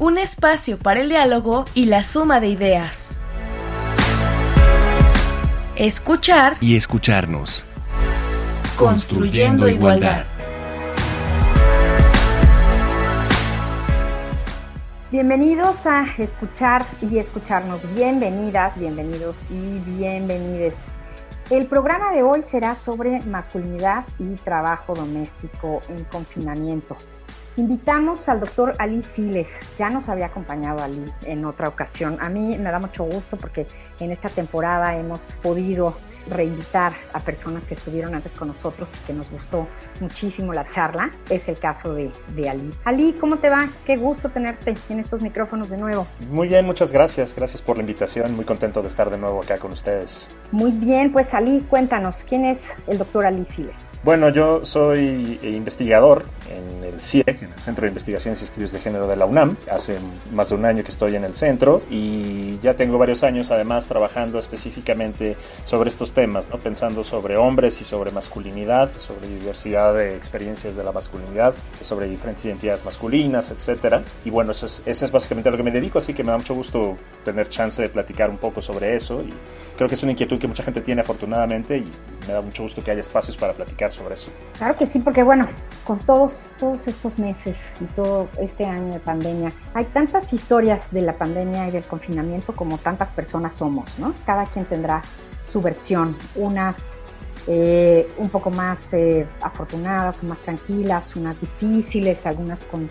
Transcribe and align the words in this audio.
un 0.00 0.16
espacio 0.16 0.78
para 0.78 1.00
el 1.00 1.10
diálogo 1.10 1.66
y 1.74 1.84
la 1.84 2.04
suma 2.04 2.40
de 2.40 2.48
ideas. 2.48 3.10
Escuchar 5.76 6.56
y 6.58 6.74
escucharnos. 6.74 7.66
Construyendo, 8.78 9.68
igualdad. 9.68 10.24
Bienvenidos 15.12 15.84
a 15.84 16.06
escuchar 16.16 16.86
y 17.02 17.18
escucharnos. 17.18 17.82
Bienvenidas, 17.94 18.78
bienvenidos 18.78 19.44
y 19.50 19.80
bienvenides. 19.98 20.76
El 21.50 21.66
programa 21.66 22.10
de 22.12 22.22
hoy 22.22 22.42
será 22.42 22.74
sobre 22.74 23.20
masculinidad 23.26 24.06
y 24.18 24.36
trabajo 24.36 24.94
doméstico 24.94 25.82
en 25.90 26.04
confinamiento. 26.04 26.96
Invitamos 27.56 28.28
al 28.28 28.40
doctor 28.40 28.74
Ali 28.78 29.02
Siles. 29.02 29.58
Ya 29.78 29.90
nos 29.90 30.08
había 30.08 30.26
acompañado 30.26 30.82
Ali 30.82 31.04
en 31.24 31.44
otra 31.44 31.68
ocasión. 31.68 32.16
A 32.20 32.28
mí 32.28 32.56
me 32.56 32.70
da 32.70 32.78
mucho 32.78 33.04
gusto 33.04 33.36
porque 33.36 33.66
en 33.98 34.12
esta 34.12 34.28
temporada 34.28 34.96
hemos 34.96 35.32
podido 35.42 35.96
reinvitar 36.28 36.94
a 37.12 37.20
personas 37.20 37.64
que 37.64 37.74
estuvieron 37.74 38.14
antes 38.14 38.32
con 38.32 38.48
nosotros 38.48 38.88
y 39.02 39.06
que 39.06 39.12
nos 39.12 39.30
gustó 39.30 39.66
muchísimo 40.00 40.52
la 40.52 40.68
charla. 40.70 41.10
Es 41.28 41.48
el 41.48 41.58
caso 41.58 41.94
de, 41.94 42.10
de, 42.34 42.48
Ali. 42.48 42.72
Ali, 42.84 43.12
¿cómo 43.14 43.38
te 43.38 43.48
va? 43.48 43.68
Qué 43.86 43.96
gusto 43.96 44.28
tenerte 44.28 44.74
en 44.88 45.00
estos 45.00 45.22
micrófonos 45.22 45.70
de 45.70 45.76
nuevo. 45.76 46.06
Muy 46.28 46.48
bien, 46.48 46.66
muchas 46.66 46.92
gracias. 46.92 47.34
Gracias 47.34 47.62
por 47.62 47.76
la 47.76 47.82
invitación. 47.82 48.34
Muy 48.34 48.44
contento 48.44 48.82
de 48.82 48.88
estar 48.88 49.10
de 49.10 49.18
nuevo 49.18 49.42
acá 49.42 49.58
con 49.58 49.72
ustedes. 49.72 50.28
Muy 50.52 50.72
bien, 50.72 51.12
pues 51.12 51.32
Ali, 51.34 51.60
cuéntanos, 51.68 52.24
¿quién 52.28 52.44
es 52.44 52.60
el 52.86 52.98
doctor 52.98 53.26
Ali 53.26 53.44
Siles? 53.44 53.76
Bueno, 54.02 54.30
yo 54.30 54.64
soy 54.64 55.38
investigador 55.42 56.24
en 56.50 56.84
el 56.84 57.00
CIEG, 57.00 57.42
en 57.42 57.52
el 57.52 57.62
Centro 57.62 57.82
de 57.82 57.88
Investigaciones 57.88 58.40
y 58.40 58.44
Estudios 58.44 58.72
de 58.72 58.80
Género 58.80 59.06
de 59.06 59.14
la 59.14 59.26
UNAM. 59.26 59.56
Hace 59.70 59.98
más 60.32 60.48
de 60.48 60.54
un 60.54 60.64
año 60.64 60.82
que 60.82 60.88
estoy 60.88 61.16
en 61.16 61.24
el 61.24 61.34
centro 61.34 61.82
y 61.90 62.58
ya 62.60 62.74
tengo 62.74 62.96
varios 62.96 63.22
años 63.24 63.50
además 63.50 63.88
trabajando 63.88 64.38
específicamente 64.38 65.36
sobre 65.64 65.90
estos 65.90 66.09
temas, 66.12 66.48
¿no? 66.48 66.58
pensando 66.58 67.04
sobre 67.04 67.36
hombres 67.36 67.80
y 67.80 67.84
sobre 67.84 68.10
masculinidad, 68.10 68.90
sobre 68.96 69.28
diversidad 69.28 69.94
de 69.94 70.16
experiencias 70.16 70.76
de 70.76 70.84
la 70.84 70.92
masculinidad, 70.92 71.54
sobre 71.80 72.08
diferentes 72.08 72.44
identidades 72.44 72.84
masculinas, 72.84 73.50
etc. 73.50 74.02
Y 74.24 74.30
bueno, 74.30 74.52
eso 74.52 74.66
es, 74.66 74.82
eso 74.86 75.04
es 75.04 75.10
básicamente 75.10 75.48
a 75.48 75.52
lo 75.52 75.58
que 75.58 75.64
me 75.64 75.70
dedico, 75.70 75.98
así 75.98 76.14
que 76.14 76.22
me 76.22 76.30
da 76.30 76.38
mucho 76.38 76.54
gusto 76.54 76.96
tener 77.24 77.48
chance 77.48 77.80
de 77.80 77.88
platicar 77.88 78.30
un 78.30 78.38
poco 78.38 78.62
sobre 78.62 78.96
eso 78.96 79.22
y 79.22 79.32
creo 79.76 79.88
que 79.88 79.94
es 79.94 80.02
una 80.02 80.12
inquietud 80.12 80.38
que 80.38 80.48
mucha 80.48 80.62
gente 80.62 80.80
tiene 80.80 81.00
afortunadamente 81.02 81.78
y 81.78 81.90
me 82.26 82.32
da 82.32 82.40
mucho 82.42 82.62
gusto 82.62 82.82
que 82.82 82.90
haya 82.90 83.00
espacios 83.00 83.36
para 83.36 83.52
platicar 83.52 83.92
sobre 83.92 84.14
eso. 84.14 84.30
Claro 84.58 84.76
que 84.76 84.86
sí, 84.86 84.98
porque 84.98 85.22
bueno, 85.22 85.48
con 85.84 85.98
todos, 86.00 86.52
todos 86.58 86.86
estos 86.86 87.18
meses 87.18 87.72
y 87.80 87.84
todo 87.84 88.28
este 88.38 88.64
año 88.64 88.92
de 88.92 89.00
pandemia, 89.00 89.52
hay 89.74 89.84
tantas 89.86 90.32
historias 90.32 90.92
de 90.92 91.02
la 91.02 91.14
pandemia 91.14 91.68
y 91.68 91.70
del 91.70 91.84
confinamiento 91.84 92.54
como 92.54 92.78
tantas 92.78 93.10
personas 93.10 93.54
somos, 93.54 93.98
¿no? 93.98 94.14
Cada 94.26 94.46
quien 94.46 94.64
tendrá 94.64 95.02
su 95.44 95.60
versión, 95.60 96.16
unas 96.34 96.98
eh, 97.46 98.08
un 98.18 98.28
poco 98.28 98.50
más 98.50 98.92
eh, 98.92 99.26
afortunadas 99.40 100.22
o 100.22 100.26
más 100.26 100.38
tranquilas, 100.38 101.16
unas 101.16 101.40
difíciles, 101.40 102.26
algunas 102.26 102.64
con, 102.64 102.88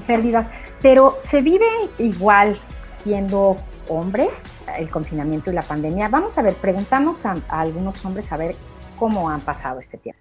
pérdidas, 0.00 0.48
pero 0.80 1.16
se 1.18 1.40
vive 1.42 1.66
igual 1.98 2.58
siendo 3.02 3.56
hombre, 3.88 4.30
el 4.78 4.90
confinamiento 4.90 5.50
y 5.50 5.54
la 5.54 5.62
pandemia. 5.62 6.08
Vamos 6.08 6.38
a 6.38 6.42
ver, 6.42 6.54
preguntamos 6.54 7.26
a 7.26 7.36
algunos 7.48 8.04
hombres 8.04 8.30
a 8.32 8.36
ver 8.36 8.54
cómo 8.98 9.28
han 9.28 9.40
pasado 9.40 9.80
este 9.80 9.98
tiempo. 9.98 10.20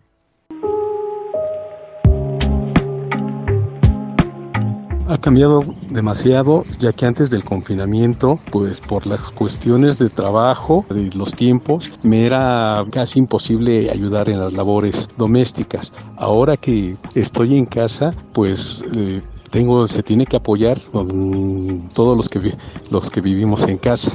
Ha 5.09 5.17
cambiado 5.17 5.63
demasiado, 5.87 6.65
ya 6.77 6.93
que 6.93 7.07
antes 7.07 7.31
del 7.31 7.43
confinamiento, 7.43 8.39
pues 8.51 8.79
por 8.79 9.07
las 9.07 9.19
cuestiones 9.31 9.97
de 9.97 10.11
trabajo 10.11 10.85
y 10.95 11.09
los 11.17 11.33
tiempos, 11.33 11.91
me 12.03 12.27
era 12.27 12.85
casi 12.91 13.17
imposible 13.17 13.89
ayudar 13.89 14.29
en 14.29 14.39
las 14.39 14.53
labores 14.53 15.09
domésticas. 15.17 15.91
Ahora 16.15 16.57
que 16.57 16.95
estoy 17.15 17.57
en 17.57 17.65
casa, 17.65 18.13
pues 18.33 18.85
eh, 18.95 19.23
tengo, 19.49 19.87
se 19.87 20.03
tiene 20.03 20.27
que 20.27 20.35
apoyar 20.35 20.79
con 20.91 21.89
todos 21.95 22.15
los 22.15 22.29
que, 22.29 22.53
los 22.91 23.09
que 23.09 23.21
vivimos 23.21 23.63
en 23.63 23.79
casa. 23.79 24.11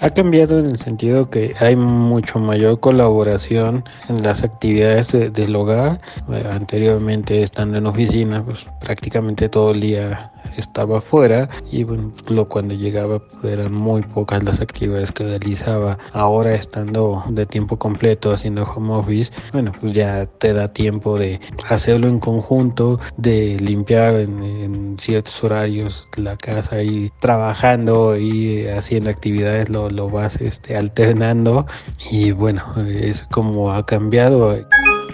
Ha 0.00 0.10
cambiado 0.10 0.60
en 0.60 0.66
el 0.66 0.76
sentido 0.76 1.28
que 1.28 1.54
hay 1.58 1.74
mucho 1.74 2.38
mayor 2.38 2.78
colaboración 2.78 3.84
en 4.08 4.22
las 4.22 4.44
actividades 4.44 5.10
de, 5.10 5.30
del 5.30 5.56
hogar. 5.56 6.00
Eh, 6.30 6.48
anteriormente 6.48 7.42
estando 7.42 7.78
en 7.78 7.86
oficina, 7.86 8.42
pues 8.44 8.66
prácticamente 8.80 9.48
todo 9.48 9.72
el 9.72 9.80
día 9.80 10.30
estaba 10.56 10.98
afuera 10.98 11.48
y 11.70 11.86
lo, 12.28 12.48
cuando 12.48 12.74
llegaba 12.74 13.22
eran 13.42 13.72
muy 13.72 14.02
pocas 14.02 14.42
las 14.42 14.60
actividades 14.60 15.12
que 15.12 15.24
realizaba. 15.24 15.98
Ahora 16.12 16.54
estando 16.54 17.24
de 17.28 17.46
tiempo 17.46 17.78
completo 17.78 18.32
haciendo 18.32 18.64
home 18.64 18.94
office, 18.94 19.32
bueno, 19.52 19.72
pues 19.80 19.92
ya 19.92 20.26
te 20.26 20.52
da 20.52 20.72
tiempo 20.72 21.18
de 21.18 21.40
hacerlo 21.68 22.08
en 22.08 22.18
conjunto, 22.18 23.00
de 23.16 23.56
limpiar 23.60 24.16
en, 24.16 24.42
en 24.42 24.98
ciertos 24.98 25.42
horarios 25.44 26.08
la 26.16 26.36
casa 26.36 26.82
y 26.82 27.10
trabajando 27.20 28.16
y 28.16 28.66
haciendo 28.66 29.10
actividades 29.10 29.68
lo, 29.68 29.90
lo 29.90 30.10
vas 30.10 30.40
este, 30.40 30.76
alternando 30.76 31.66
y 32.10 32.32
bueno, 32.32 32.62
es 32.86 33.24
como 33.30 33.72
ha 33.72 33.84
cambiado. 33.86 34.56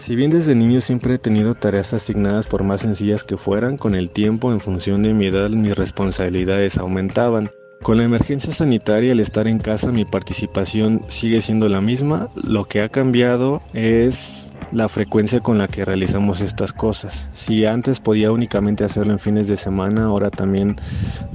Si 0.00 0.16
bien 0.16 0.30
desde 0.30 0.56
niño 0.56 0.80
siempre 0.80 1.14
he 1.14 1.18
tenido 1.18 1.54
tareas 1.54 1.94
asignadas 1.94 2.48
por 2.48 2.64
más 2.64 2.80
sencillas 2.80 3.22
que 3.22 3.36
fueran, 3.36 3.76
con 3.76 3.94
el 3.94 4.10
tiempo, 4.10 4.52
en 4.52 4.60
función 4.60 5.02
de 5.02 5.13
mi 5.18 5.26
edad, 5.26 5.50
mis 5.50 5.76
responsabilidades 5.76 6.78
aumentaban. 6.78 7.50
Con 7.82 7.98
la 7.98 8.04
emergencia 8.04 8.52
sanitaria, 8.52 9.12
al 9.12 9.20
estar 9.20 9.46
en 9.46 9.58
casa, 9.58 9.92
mi 9.92 10.04
participación 10.04 11.02
sigue 11.08 11.40
siendo 11.40 11.68
la 11.68 11.80
misma. 11.80 12.30
Lo 12.34 12.64
que 12.64 12.80
ha 12.80 12.88
cambiado 12.88 13.60
es 13.74 14.50
la 14.74 14.88
frecuencia 14.88 15.40
con 15.40 15.56
la 15.56 15.68
que 15.68 15.84
realizamos 15.84 16.40
estas 16.40 16.72
cosas. 16.72 17.30
Si 17.32 17.64
antes 17.64 18.00
podía 18.00 18.32
únicamente 18.32 18.84
hacerlo 18.84 19.12
en 19.12 19.20
fines 19.20 19.46
de 19.46 19.56
semana, 19.56 20.06
ahora 20.06 20.30
también 20.30 20.76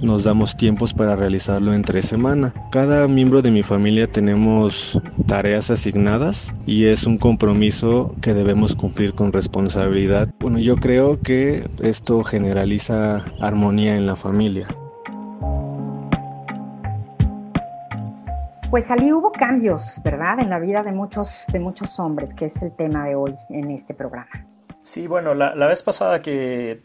nos 0.01 0.25
damos 0.25 0.57
tiempos 0.57 0.93
para 0.93 1.15
realizarlo 1.15 1.73
entre 1.73 2.01
semana. 2.01 2.53
Cada 2.71 3.07
miembro 3.07 3.41
de 3.41 3.51
mi 3.51 3.63
familia 3.63 4.07
tenemos 4.07 4.99
tareas 5.25 5.71
asignadas 5.71 6.53
y 6.65 6.85
es 6.85 7.05
un 7.05 7.17
compromiso 7.17 8.13
que 8.21 8.33
debemos 8.33 8.75
cumplir 8.75 9.13
con 9.13 9.31
responsabilidad. 9.31 10.29
Bueno, 10.39 10.59
yo 10.59 10.75
creo 10.75 11.21
que 11.21 11.67
esto 11.81 12.23
generaliza 12.23 13.23
armonía 13.39 13.95
en 13.95 14.05
la 14.05 14.17
familia. 14.17 14.67
Pues 18.69 18.91
allí 18.91 19.11
hubo 19.11 19.31
cambios, 19.31 19.99
¿verdad? 20.03 20.39
En 20.39 20.51
la 20.51 20.59
vida 20.59 20.83
de 20.83 20.91
muchos, 20.91 21.43
de 21.51 21.59
muchos 21.59 21.99
hombres, 21.99 22.35
que 22.35 22.45
es 22.45 22.61
el 22.61 22.71
tema 22.75 23.07
de 23.07 23.15
hoy 23.15 23.35
en 23.49 23.71
este 23.71 23.95
programa. 23.95 24.29
Sí, 24.83 25.07
bueno, 25.07 25.33
la, 25.33 25.55
la 25.55 25.65
vez 25.65 25.81
pasada 25.81 26.21
que 26.21 26.83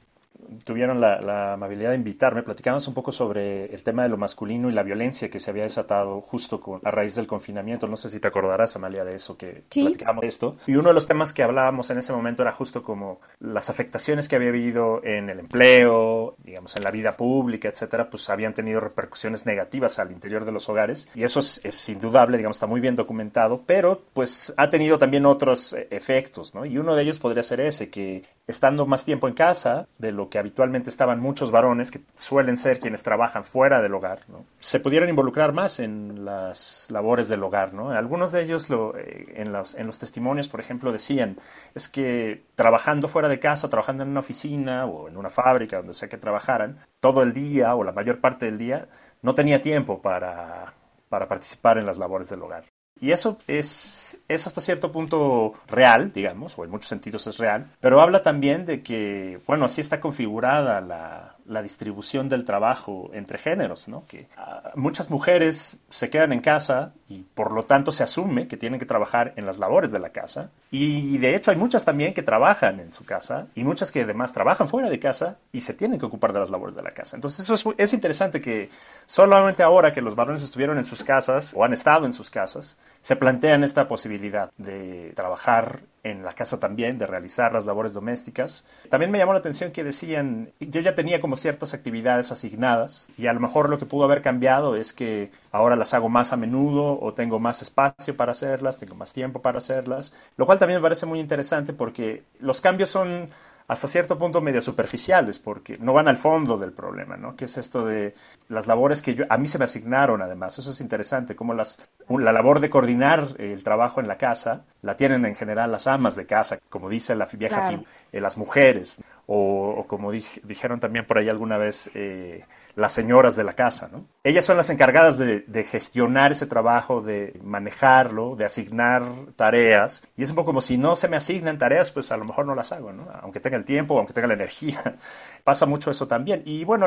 tuvieron 0.65 1.01
la, 1.01 1.21
la, 1.21 1.55
amabilidad 1.55 1.91
de 1.91 1.97
invitarme, 1.97 2.43
platicamos 2.43 2.87
un 2.89 2.95
poco 2.95 3.13
sobre 3.13 3.67
el 3.67 3.83
tema 3.83 4.03
de 4.03 4.09
lo 4.09 4.17
masculino 4.17 4.69
y 4.69 4.73
la 4.73 4.83
violencia 4.83 5.31
que 5.31 5.41
se 5.41 5.51
había 5.51 5.65
desatado 5.65 6.21
justo 6.21 6.61
con, 6.61 6.81
a 6.85 6.91
raíz 6.91 7.15
del 7.15 7.27
confinamiento. 7.27 7.87
No 7.87 7.97
sé 7.97 8.09
si 8.09 8.21
te 8.21 8.29
acordarás, 8.29 8.77
Amalia, 8.77 9.05
de 9.05 9.15
eso 9.15 9.37
que 9.37 9.65
sí. 9.71 9.83
platicamos 9.83 10.23
de 10.23 10.29
esto. 10.29 10.57
Y 10.67 10.77
uno 10.77 10.89
de 10.89 10.95
los 10.95 11.07
temas 11.07 11.33
que 11.33 11.43
hablábamos 11.43 11.91
en 11.91 11.99
ese 11.99 12.13
momento 12.13 12.43
era 12.43 12.53
justo 12.53 12.83
como 12.83 13.21
las 13.41 13.71
afectaciones 13.71 14.29
que 14.29 14.37
había 14.37 14.49
habido 14.49 15.03
en 15.05 15.31
el 15.31 15.41
empleo, 15.41 16.37
digamos, 16.43 16.77
en 16.77 16.85
la 16.85 16.91
vida 16.91 17.17
pública, 17.17 17.69
etcétera, 17.69 18.11
pues 18.11 18.29
habían 18.31 18.55
tenido 18.55 18.81
repercusiones 18.81 19.47
negativas 19.47 19.99
al 19.99 20.13
interior 20.13 20.45
de 20.45 20.53
los 20.53 20.69
hogares. 20.69 21.09
Y 21.15 21.25
eso 21.25 21.41
es, 21.41 21.61
es 21.65 21.89
indudable, 21.89 22.37
digamos, 22.37 22.57
está 22.57 22.67
muy 22.67 22.81
bien 22.81 22.97
documentado, 22.97 23.63
pero 23.67 24.03
pues 24.13 24.55
ha 24.57 24.71
tenido 24.71 24.99
también 24.99 25.27
otros 25.27 25.77
efectos, 25.91 26.55
¿no? 26.55 26.65
Y 26.65 26.79
uno 26.79 26.95
de 26.95 27.03
ellos 27.03 27.19
podría 27.19 27.43
ser 27.43 27.61
ese, 27.61 27.91
que 27.91 28.23
estando 28.47 28.87
más 28.87 29.05
tiempo 29.05 29.27
en 29.29 29.35
casa 29.35 29.89
de 29.99 30.13
lo 30.13 30.29
que 30.29 30.39
habitualmente 30.39 30.91
estaban 30.91 31.21
muchos 31.21 31.51
varones, 31.51 31.91
que 31.91 32.01
suelen 32.17 32.57
ser 32.57 32.79
quienes 32.79 33.03
trabajan 33.03 33.45
fuera 33.45 33.81
del 33.81 33.95
hogar, 33.95 34.21
se 34.59 34.81
pudieran 34.81 35.09
involucrar 35.09 35.53
más 35.53 35.81
en 35.81 36.25
las 36.25 36.91
labores 36.91 37.29
del 37.29 37.43
hogar. 37.43 37.73
¿no? 37.73 37.91
Algunos 37.91 38.33
de 38.33 38.43
ellos 38.43 38.69
lo, 38.71 38.97
eh, 38.97 39.33
en, 39.37 39.53
los, 39.53 39.75
en 39.75 39.87
los 39.87 39.99
testimonios, 39.99 40.49
por 40.49 40.61
ejemplo, 40.61 40.93
decían, 40.93 41.39
es 41.75 41.89
que 41.89 42.45
trabajando 42.55 43.09
fuera 43.09 43.29
de 43.29 43.39
casa, 43.39 43.71
trabajando 43.71 44.03
en 44.03 44.11
una 44.11 44.21
oficina 44.21 44.87
o 44.87 45.09
en 45.09 45.17
una 45.17 45.31
fábrica, 45.31 45.79
donde 45.79 45.95
sea 45.95 46.09
que 46.09 46.19
trabajaran, 46.19 46.79
todo 47.01 47.23
el 47.23 47.33
día 47.33 47.75
o 47.75 47.85
la 47.85 47.93
mayor 47.93 48.21
parte 48.21 48.47
del 48.47 48.59
día, 48.59 48.89
no 49.23 49.35
tenía 49.35 49.63
tiempo 49.63 50.03
para 50.03 50.75
para 51.15 51.29
participar 51.29 51.79
en 51.79 51.87
las 51.87 51.97
labores 51.97 52.29
del 52.29 52.43
hogar. 52.43 52.65
Y 53.05 53.13
eso 53.13 53.37
es, 53.47 54.23
es 54.29 54.47
hasta 54.47 54.63
cierto 54.63 54.91
punto 54.91 55.53
real, 55.69 56.11
digamos, 56.11 56.59
o 56.59 56.65
en 56.65 56.71
muchos 56.71 56.89
sentidos 56.89 57.27
es 57.27 57.37
real, 57.37 57.67
pero 57.79 58.01
habla 58.01 58.23
también 58.23 58.65
de 58.65 58.83
que, 58.83 59.43
bueno, 59.47 59.67
así 59.67 59.83
está 59.83 60.01
configurada 60.01 60.81
la, 60.81 61.37
la 61.45 61.63
distribución 61.63 62.31
del 62.31 62.47
trabajo 62.47 63.11
entre 63.13 63.37
géneros, 63.37 63.89
¿no? 63.89 64.07
Que 64.07 64.29
ah, 64.39 64.73
muchas 64.75 65.11
mujeres 65.11 65.83
se 65.91 66.09
quedan 66.09 66.33
en 66.33 66.41
casa 66.41 66.95
y 67.09 67.23
por 67.35 67.53
lo 67.53 67.65
tanto 67.65 67.93
se 67.93 68.03
asume 68.03 68.49
que 68.49 68.57
tienen 68.57 68.81
que 68.81 68.87
trabajar 68.87 69.35
en 69.37 69.45
las 69.45 69.59
labores 69.59 69.93
de 69.93 69.99
la 69.99 70.11
casa. 70.11 70.51
Y 70.71 71.19
de 71.19 71.37
hecho 71.37 71.51
hay 71.51 71.57
muchas 71.57 71.85
también 71.85 72.15
que 72.15 72.23
trabajan 72.23 72.81
en 72.81 72.93
su 72.93 73.05
casa 73.05 73.47
y 73.55 73.63
muchas 73.63 73.93
que 73.93 74.03
además 74.03 74.33
trabajan 74.33 74.69
fuera 74.69 74.89
de 74.89 74.99
casa 74.99 75.39
y 75.53 75.61
se 75.61 75.75
tienen 75.75 75.99
que 75.99 76.07
ocupar 76.07 76.33
de 76.33 76.41
las 76.41 76.51
labores 76.51 76.75
de 76.75 76.83
la 76.83 76.93
casa. 76.93 77.17
Entonces 77.17 77.41
eso 77.49 77.55
es, 77.55 77.65
es 77.77 77.93
interesante 77.93 78.41
que 78.41 78.71
solamente 79.07 79.63
ahora 79.63 79.93
que 79.93 80.01
los 80.01 80.15
varones 80.15 80.43
estuvieron 80.43 80.79
en 80.79 80.85
sus 80.85 81.05
casas 81.05 81.53
o 81.55 81.65
han 81.65 81.73
estado 81.73 82.07
en 82.07 82.13
sus 82.13 82.31
casas, 82.31 82.79
se 83.03 83.17
plantean 83.17 83.65
esta 83.65 83.87
posibilidad 83.87 84.51
de 84.57 85.13
trabajar 85.15 85.81
en 86.05 86.23
la 86.23 86.33
casa 86.33 86.61
también, 86.61 86.99
de 86.99 87.07
realizar 87.07 87.53
las 87.53 87.65
labores 87.65 87.95
domésticas. 87.95 88.65
También 88.91 89.11
me 89.11 89.19
llamó 89.19 89.33
la 89.33 89.39
atención 89.39 89.73
que 89.73 89.83
decían, 89.83 90.51
yo 90.61 90.81
ya 90.81 90.95
tenía 90.95 91.21
como 91.21 91.37
ciertas 91.37 91.75
actividades 91.75 92.31
asignadas 92.31 93.09
y 93.17 93.27
a 93.27 93.33
lo 93.33 93.41
mejor 93.41 93.71
lo 93.71 93.79
que 93.79 93.87
pudo 93.87 94.05
haber 94.05 94.23
cambiado 94.23 94.77
es 94.77 94.93
que 94.93 95.31
ahora 95.55 95.77
las 95.77 95.95
hago 95.95 96.09
más 96.09 96.33
a 96.33 96.37
menudo 96.37 96.99
o 97.01 97.15
tengo 97.15 97.39
más 97.39 97.63
espacio 97.63 98.17
para 98.17 98.33
hacerlas, 98.33 98.77
tengo 98.77 98.97
más 98.97 99.13
tiempo 99.13 99.41
para 99.41 99.59
hacerlas, 99.59 100.13
lo 100.37 100.47
cual 100.47 100.59
también 100.59 100.81
me 100.81 100.83
parece 100.83 101.07
muy 101.07 101.21
interesante 101.21 101.73
porque 101.73 102.25
los 102.41 102.61
cambios 102.61 102.91
son 102.91 103.29
hasta 103.69 103.87
cierto 103.87 104.19
punto 104.19 104.41
medio 104.41 104.61
superficiales, 104.61 105.39
porque 105.39 105.79
no 105.79 105.93
van 105.93 106.09
al 106.09 106.17
fondo 106.17 106.59
del 106.59 106.73
problema, 106.73 107.17
¿no? 107.17 107.37
Que 107.37 107.45
es 107.45 107.57
esto 107.57 107.87
de 107.87 108.15
las 108.49 108.67
labores 108.67 109.01
que 109.01 109.15
yo, 109.15 109.25
a 109.29 109.39
mí 109.39 109.47
se 109.47 109.59
me 109.59 109.65
asignaron, 109.65 110.21
además. 110.21 110.59
Eso 110.59 110.71
es 110.71 110.81
interesante, 110.81 111.37
como 111.37 111.55
las, 111.55 111.79
la 112.09 112.33
labor 112.33 112.59
de 112.59 112.69
coordinar 112.69 113.37
el 113.39 113.63
trabajo 113.63 114.01
en 114.01 114.09
la 114.09 114.19
casa 114.19 114.65
la 114.83 114.97
tienen 114.97 115.25
en 115.25 115.35
general 115.37 115.71
las 115.73 115.87
amas 115.87 116.17
de 116.17 116.27
casa, 116.27 116.59
como 116.69 116.91
dice 116.91 117.15
la 117.15 117.27
vieja, 117.33 117.81
eh, 118.13 118.21
las 118.21 118.37
mujeres, 118.37 119.01
o, 119.27 119.85
como 119.89 120.11
dijeron 120.11 120.81
también 120.81 121.07
por 121.07 121.19
ahí 121.19 121.29
alguna 121.29 121.59
vez, 121.59 121.91
eh, 121.95 122.45
las 122.77 122.93
señoras 122.93 123.37
de 123.37 123.45
la 123.45 123.53
casa, 123.53 123.89
¿no? 123.93 124.07
Ellas 124.23 124.45
son 124.45 124.57
las 124.57 124.71
encargadas 124.71 125.19
de, 125.19 125.65
gestionar 125.65 126.33
ese 126.33 126.47
trabajo, 126.47 127.01
de 127.01 127.39
manejarlo, 127.43 128.37
de 128.37 128.45
asignar 128.45 129.03
tareas. 129.37 130.09
Y 130.17 130.23
es 130.23 130.31
un 130.31 130.37
poco 130.37 130.47
como 130.47 130.61
si 130.61 130.77
no 130.77 130.97
se 130.97 131.09
me 131.09 131.17
asignan 131.17 131.59
tareas, 131.59 131.91
pues 131.91 132.11
a 132.11 132.17
lo 132.17 132.25
mejor 132.25 132.47
no 132.47 132.55
las 132.55 132.73
hago, 132.73 132.93
¿no? 132.93 133.07
Aunque 133.23 133.41
tenga 133.41 133.57
el 133.57 133.65
tiempo, 133.65 133.97
aunque 133.99 134.13
tenga 134.13 134.29
la 134.29 134.35
energía. 134.35 134.97
Pasa 135.45 135.67
mucho 135.67 135.91
eso 135.91 136.09
también. 136.09 136.43
Y 136.45 136.65
bueno, 136.65 136.87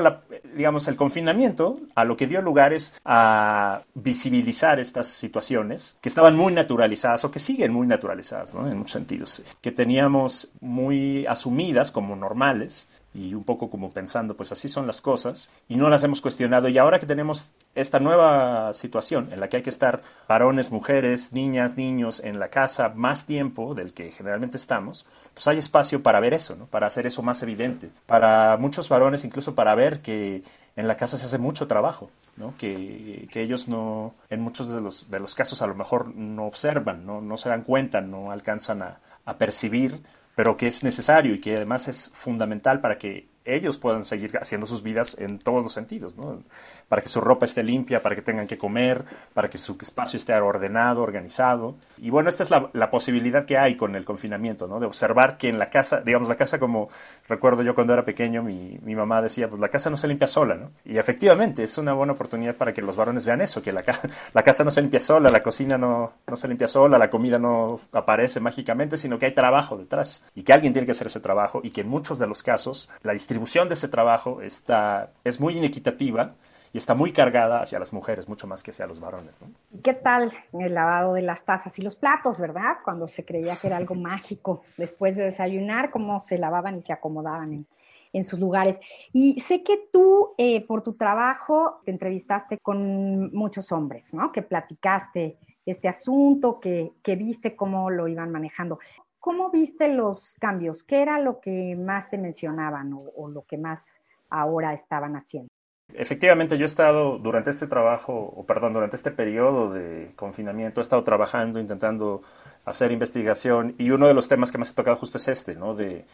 digamos, 0.56 0.88
el 0.88 0.96
confinamiento 0.96 1.80
a 1.96 2.04
lo 2.04 2.18
que 2.18 2.28
dio 2.28 2.42
lugar 2.42 2.74
es 2.74 3.00
a 3.06 3.82
visibilizar 3.94 4.80
estas 4.80 5.08
situaciones 5.08 5.98
que 6.02 6.10
estaban 6.10 6.36
muy 6.36 6.54
naturalizadas 6.54 7.24
o 7.24 7.32
que 7.32 7.40
siguen 7.40 7.72
muy 7.72 7.88
naturalizadas, 7.88 8.56
¿no? 8.56 8.68
En 8.68 8.78
muchos 8.78 8.94
sentidos. 8.94 9.44
Que 9.62 9.72
teníamos 9.72 10.54
muy 10.60 11.26
asumidas 11.28 11.92
como 11.92 12.16
normales 12.28 12.88
y 13.14 13.34
un 13.34 13.44
poco 13.44 13.70
como 13.70 13.90
pensando, 13.92 14.36
pues 14.36 14.52
así 14.52 14.70
son 14.70 14.86
las 14.86 15.02
cosas, 15.02 15.50
y 15.68 15.76
no 15.76 15.90
las 15.90 16.04
hemos 16.04 16.22
cuestionado. 16.22 16.68
Y 16.68 16.78
ahora 16.78 17.00
que 17.00 17.08
tenemos 17.08 17.54
esta 17.74 18.00
nueva 18.00 18.74
situación 18.74 19.30
en 19.32 19.40
la 19.40 19.48
que 19.48 19.58
hay 19.58 19.64
que 19.64 19.72
estar 19.72 20.04
varones, 20.28 20.72
mujeres, 20.72 21.34
niñas, 21.34 21.78
niños 21.78 22.24
en 22.24 22.38
la 22.40 22.50
casa 22.50 22.90
más 22.96 23.26
tiempo 23.26 23.74
del 23.74 23.94
que 23.94 24.12
generalmente 24.12 24.58
estamos, 24.58 25.06
pues 25.34 25.48
hay 25.48 25.58
espacio 25.58 26.04
para 26.04 26.20
ver 26.20 26.36
eso, 26.36 26.56
¿no? 26.58 26.66
para 26.68 26.88
hacer 26.88 27.08
eso 27.08 27.24
más 27.24 27.42
evidente. 27.42 27.90
Para 28.06 28.56
muchos 28.58 28.88
varones, 28.90 29.24
incluso 29.24 29.56
para 29.56 29.74
ver 29.74 30.02
que 30.02 30.44
en 30.76 30.88
la 30.88 30.96
casa 30.96 31.18
se 31.18 31.26
hace 31.26 31.40
mucho 31.40 31.66
trabajo, 31.66 32.12
¿no? 32.36 32.54
que, 32.60 33.28
que 33.32 33.42
ellos 33.42 33.68
no, 33.68 34.14
en 34.30 34.42
muchos 34.42 34.70
de 34.70 34.80
los, 34.80 35.10
de 35.10 35.20
los 35.20 35.34
casos 35.34 35.64
a 35.64 35.68
lo 35.68 35.74
mejor 35.74 36.14
no 36.14 36.46
observan, 36.46 37.04
no, 37.04 37.20
no 37.20 37.38
se 37.38 37.50
dan 37.50 37.64
cuenta, 37.64 38.00
no 38.02 38.32
alcanzan 38.32 38.84
a, 38.84 39.00
a 39.26 39.38
percibir 39.38 40.02
pero 40.38 40.56
que 40.56 40.68
es 40.68 40.84
necesario 40.84 41.34
y 41.34 41.40
que 41.40 41.56
además 41.56 41.88
es 41.88 42.12
fundamental 42.14 42.80
para 42.80 43.00
que 43.00 43.28
ellos 43.48 43.78
puedan 43.78 44.04
seguir 44.04 44.38
haciendo 44.38 44.68
sus 44.68 44.84
vidas 44.84 45.18
en 45.20 45.40
todos 45.40 45.64
los 45.64 45.74
sentidos, 45.74 46.18
¿no? 46.18 46.44
Para 46.88 47.02
que 47.02 47.10
su 47.10 47.22
ropa 47.22 47.46
esté 47.46 47.64
limpia, 47.64 48.02
para 48.02 48.16
que 48.16 48.22
tengan 48.22 48.48
que 48.48 48.58
comer, 48.58 49.04
para 49.34 49.50
que 49.50 49.58
su 49.58 49.78
espacio 49.82 50.18
esté 50.18 50.34
ordenado, 50.36 51.02
organizado. 51.02 51.76
Y 51.98 52.10
bueno, 52.10 52.30
esta 52.30 52.44
es 52.44 52.52
la, 52.52 52.70
la, 52.74 52.92
posibilidad 52.92 53.46
que 53.46 53.58
hay 53.58 53.76
con 53.76 53.96
el 53.96 54.06
confinamiento, 54.06 54.68
¿no? 54.68 54.80
De 54.80 54.86
observar 54.86 55.38
que 55.38 55.50
en 55.50 55.60
la 55.60 55.70
casa, 55.70 56.02
digamos, 56.02 56.28
la 56.30 56.36
casa 56.36 56.60
como 56.60 56.90
recuerdo 57.28 57.64
yo 57.64 57.74
cuando 57.76 57.94
era 57.94 58.04
pequeño, 58.04 58.44
mi, 58.44 58.78
mamá 58.96 59.22
decía, 59.22 59.50
pues 59.50 59.62
la 59.62 59.70
casa 59.70 59.90
no 59.90 59.98
se 59.98 60.08
limpia 60.08 60.28
sola, 60.28 60.56
¿no? 60.56 60.72
Y 60.86 60.98
efectivamente 60.98 61.64
es 61.64 61.78
una 61.78 61.94
buena 61.94 62.14
oportunidad 62.14 62.56
para 62.56 62.74
que 62.74 62.82
los 62.82 62.96
varones 62.96 63.26
vean 63.26 63.42
eso, 63.42 63.62
que 63.62 63.72
la, 63.72 63.84
la 64.34 64.44
casa 64.44 64.64
no 64.64 64.72
se 64.72 64.82
limpia 64.82 65.00
sola, 65.00 65.30
la 65.30 65.44
cocina 65.44 65.78
no, 65.78 66.14
no 66.28 66.36
se 66.36 66.48
limpia 66.48 66.68
sola, 66.68 66.98
la 66.98 67.10
comida 67.10 67.40
no 67.40 67.80
aparece 67.94 68.40
mágicamente, 68.40 68.98
sino 68.98 69.18
que 69.20 69.28
hay 69.28 69.34
trabajo 69.34 69.78
detrás 69.78 70.26
y 70.36 70.44
que 70.44 70.54
alguien 70.54 70.74
tiene 70.74 70.86
que 70.86 70.92
hacer 70.92 71.08
ese 71.08 71.20
trabajo 71.20 71.62
y 71.64 71.72
que 71.72 71.82
en 71.82 71.90
muchos 71.90 72.20
de 72.20 72.28
los 72.28 72.44
casos 72.44 72.90
la 73.04 73.14
distribución 73.14 73.37
distribución 73.38 73.68
de 73.68 73.76
ese 73.76 73.88
trabajo 73.88 74.42
está, 74.42 75.12
es 75.24 75.40
muy 75.40 75.56
inequitativa 75.56 76.34
y 76.74 76.80
está 76.80 76.96
muy 76.96 77.14
cargada 77.14 77.62
hacia 77.62 77.78
las 77.78 77.94
mujeres, 77.94 78.28
mucho 78.28 78.48
más 78.48 78.64
que 78.64 78.72
hacia 78.72 78.88
los 78.88 79.00
varones. 79.00 79.40
¿Qué 79.84 79.94
tal 79.94 80.32
el 80.54 80.74
lavado 80.74 81.14
de 81.14 81.22
las 81.22 81.46
tazas 81.46 81.78
y 81.78 81.84
los 81.84 81.96
platos, 81.96 82.40
verdad? 82.40 82.78
Cuando 82.84 83.08
se 83.08 83.26
creía 83.26 83.56
que 83.56 83.68
era 83.68 83.78
algo 83.78 83.94
mágico, 84.12 84.64
después 84.76 85.16
de 85.16 85.26
desayunar, 85.26 85.92
cómo 85.92 86.20
se 86.20 86.40
lavaban 86.40 86.80
y 86.80 86.82
se 86.82 86.94
acomodaban 86.94 87.54
en, 87.54 87.68
en 88.12 88.24
sus 88.24 88.40
lugares. 88.40 88.80
Y 89.14 89.40
sé 89.40 89.62
que 89.62 89.88
tú, 89.94 90.34
eh, 90.40 90.66
por 90.66 90.82
tu 90.82 90.94
trabajo, 90.94 91.82
te 91.86 91.92
entrevistaste 91.92 92.58
con 92.58 93.32
muchos 93.36 93.72
hombres, 93.72 94.16
¿no? 94.16 94.32
Que 94.32 94.42
platicaste 94.42 95.38
este 95.64 95.88
asunto, 95.88 96.60
que, 96.60 96.94
que 97.04 97.16
viste 97.16 97.56
cómo 97.56 97.92
lo 97.92 98.08
iban 98.08 98.32
manejando. 98.32 98.80
¿Cómo 99.28 99.50
viste 99.52 99.90
los 99.90 100.36
cambios? 100.40 100.84
¿Qué 100.84 101.02
era 101.02 101.20
lo 101.20 101.42
que 101.42 101.76
más 101.76 102.10
te 102.10 102.18
mencionaban 102.18 102.94
o, 102.94 103.28
lo 103.28 103.42
que 103.42 103.58
más 103.58 104.00
ahora 104.30 104.72
estaban 104.72 105.18
haciendo? 105.18 105.50
Efectivamente, 105.94 106.58
yo 106.58 106.64
he 106.64 106.66
estado 106.66 107.18
durante 107.18 107.50
este 107.50 107.68
trabajo, 107.68 108.14
o 108.14 108.46
perdón, 108.46 108.72
durante 108.72 108.96
este 108.96 109.12
periodo 109.12 109.74
de 109.74 110.14
confinamiento, 110.16 110.80
he 110.80 110.82
estado 110.82 111.04
trabajando, 111.04 111.60
intentando 111.60 112.22
hacer 112.64 112.94
investigación 112.94 113.76
y 113.78 113.90
uno 113.90 114.08
de 114.08 114.14
los 114.14 114.30
temas 114.30 114.50
que 114.50 114.60
más 114.60 114.72
he 114.72 114.76
tocado 114.76 114.96
justo 114.96 115.18
es 115.18 115.28
este, 115.28 115.56
¿no? 115.56 115.76
De 115.76 116.06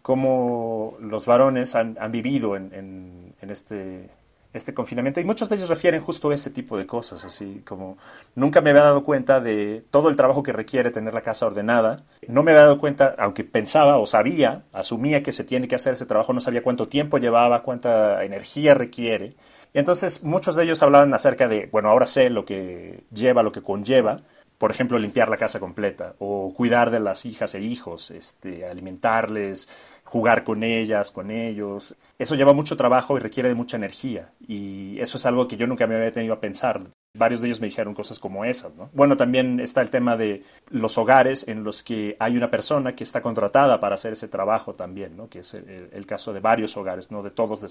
cómo 0.00 0.96
los 0.98 1.26
varones 1.26 1.74
han, 1.74 1.94
vivido 2.10 2.56
en, 2.56 2.72
en, 2.72 3.50
este 3.50 4.08
este 4.52 4.74
confinamiento 4.74 5.20
y 5.20 5.24
muchos 5.24 5.48
de 5.48 5.56
ellos 5.56 5.68
refieren 5.68 6.02
justo 6.02 6.30
a 6.30 6.34
ese 6.34 6.50
tipo 6.50 6.76
de 6.76 6.86
cosas, 6.86 7.24
así 7.24 7.62
como 7.66 7.96
nunca 8.34 8.60
me 8.60 8.70
había 8.70 8.82
dado 8.82 9.02
cuenta 9.02 9.40
de 9.40 9.84
todo 9.90 10.08
el 10.08 10.16
trabajo 10.16 10.42
que 10.42 10.52
requiere 10.52 10.90
tener 10.90 11.14
la 11.14 11.22
casa 11.22 11.46
ordenada, 11.46 12.02
no 12.28 12.42
me 12.42 12.52
había 12.52 12.64
dado 12.64 12.78
cuenta, 12.78 13.14
aunque 13.18 13.44
pensaba 13.44 13.98
o 13.98 14.06
sabía, 14.06 14.64
asumía 14.72 15.22
que 15.22 15.32
se 15.32 15.44
tiene 15.44 15.68
que 15.68 15.76
hacer 15.76 15.94
ese 15.94 16.06
trabajo, 16.06 16.32
no 16.32 16.40
sabía 16.40 16.62
cuánto 16.62 16.88
tiempo 16.88 17.18
llevaba, 17.18 17.62
cuánta 17.62 18.24
energía 18.24 18.74
requiere. 18.74 19.34
Y 19.74 19.78
entonces 19.78 20.22
muchos 20.22 20.54
de 20.54 20.64
ellos 20.64 20.82
hablaban 20.82 21.14
acerca 21.14 21.48
de, 21.48 21.68
bueno, 21.72 21.88
ahora 21.88 22.06
sé 22.06 22.28
lo 22.28 22.44
que 22.44 23.04
lleva, 23.10 23.42
lo 23.42 23.52
que 23.52 23.62
conlleva, 23.62 24.18
por 24.62 24.70
ejemplo, 24.70 24.96
limpiar 24.96 25.28
la 25.28 25.38
casa 25.38 25.58
completa 25.58 26.14
o 26.20 26.54
cuidar 26.54 26.92
de 26.92 27.00
las 27.00 27.26
hijas 27.26 27.52
e 27.56 27.60
hijos, 27.60 28.12
este, 28.12 28.64
alimentarles, 28.64 29.68
jugar 30.04 30.44
con 30.44 30.62
ellas, 30.62 31.10
con 31.10 31.32
ellos. 31.32 31.96
Eso 32.16 32.36
lleva 32.36 32.52
mucho 32.52 32.76
trabajo 32.76 33.16
y 33.16 33.20
requiere 33.20 33.48
de 33.48 33.56
mucha 33.56 33.76
energía. 33.76 34.30
Y 34.46 35.00
eso 35.00 35.16
es 35.16 35.26
algo 35.26 35.48
que 35.48 35.56
yo 35.56 35.66
nunca 35.66 35.88
me 35.88 35.96
había 35.96 36.12
tenido 36.12 36.34
a 36.34 36.40
pensar. 36.40 36.80
Varios 37.14 37.42
de 37.42 37.48
ellos 37.48 37.60
me 37.60 37.66
dijeron 37.66 37.92
cosas 37.92 38.18
como 38.18 38.42
esas, 38.42 38.74
¿no? 38.74 38.88
Bueno, 38.94 39.18
también 39.18 39.60
está 39.60 39.82
el 39.82 39.90
tema 39.90 40.16
de 40.16 40.44
los 40.70 40.96
hogares 40.96 41.46
en 41.46 41.62
los 41.62 41.82
que 41.82 42.16
hay 42.18 42.38
una 42.38 42.50
persona 42.50 42.96
que 42.96 43.04
está 43.04 43.20
contratada 43.20 43.78
para 43.80 43.96
hacer 43.96 44.14
ese 44.14 44.28
trabajo 44.28 44.72
también, 44.72 45.14
¿no? 45.14 45.28
Que 45.28 45.40
es 45.40 45.52
el, 45.52 46.06
caso 46.06 46.32
de 46.32 46.40
varios 46.40 46.74
hogares, 46.78 47.10
no 47.10 47.22
de 47.22 47.30
todos, 47.30 47.62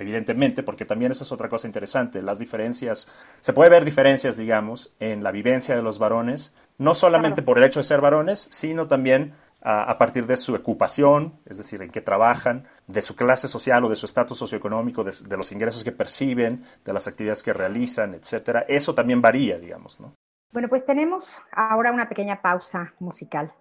evidentemente, 0.00 0.64
porque 0.64 0.84
también 0.84 1.12
esa 1.12 1.22
es 1.22 1.30
otra 1.30 1.48
cosa 1.48 1.68
interesante. 1.68 2.22
Las 2.22 2.40
diferencias, 2.40 3.08
se 3.40 3.52
puede 3.52 3.70
ver 3.70 3.84
diferencias, 3.84 4.36
digamos, 4.36 4.94
en 4.98 5.22
la 5.22 5.30
vivencia 5.30 5.76
de 5.76 5.82
los 5.82 6.00
varones, 6.00 6.56
no 6.76 6.94
solamente 6.94 7.40
por 7.40 7.58
el 7.58 7.64
hecho 7.64 7.78
de 7.78 7.84
ser 7.84 8.00
varones, 8.00 8.48
sino 8.50 8.88
también 8.88 9.34
a, 9.66 9.96
partir 9.96 10.26
de 10.26 10.36
su 10.36 10.54
ocupación, 10.54 11.40
es 11.46 11.56
decir, 11.56 11.80
en 11.80 11.90
qué 11.90 12.02
trabajan, 12.02 12.68
de 12.86 13.00
su 13.00 13.16
clase 13.16 13.48
social 13.48 13.82
o 13.84 13.88
de 13.88 13.96
su 13.96 14.04
estatus 14.04 14.36
socioeconómico, 14.36 15.02
de, 15.02 15.36
los 15.38 15.52
ingresos 15.52 15.82
que 15.82 15.90
perciben, 15.90 16.64
de 16.84 16.92
las 16.92 17.06
actividades 17.08 17.42
que 17.42 17.54
realizan, 17.54 18.12
etcétera. 18.12 18.66
Eso 18.68 18.94
también 18.94 19.22
varía, 19.22 19.58
digamos, 19.58 19.98
¿no? 20.00 20.12
Bueno, 20.52 20.68
pues 20.68 20.84
tenemos 20.84 21.32
ahora 21.50 21.92
una 21.92 22.08
pequeña 22.10 22.42
pausa 22.42 22.92
musical. 22.98 23.52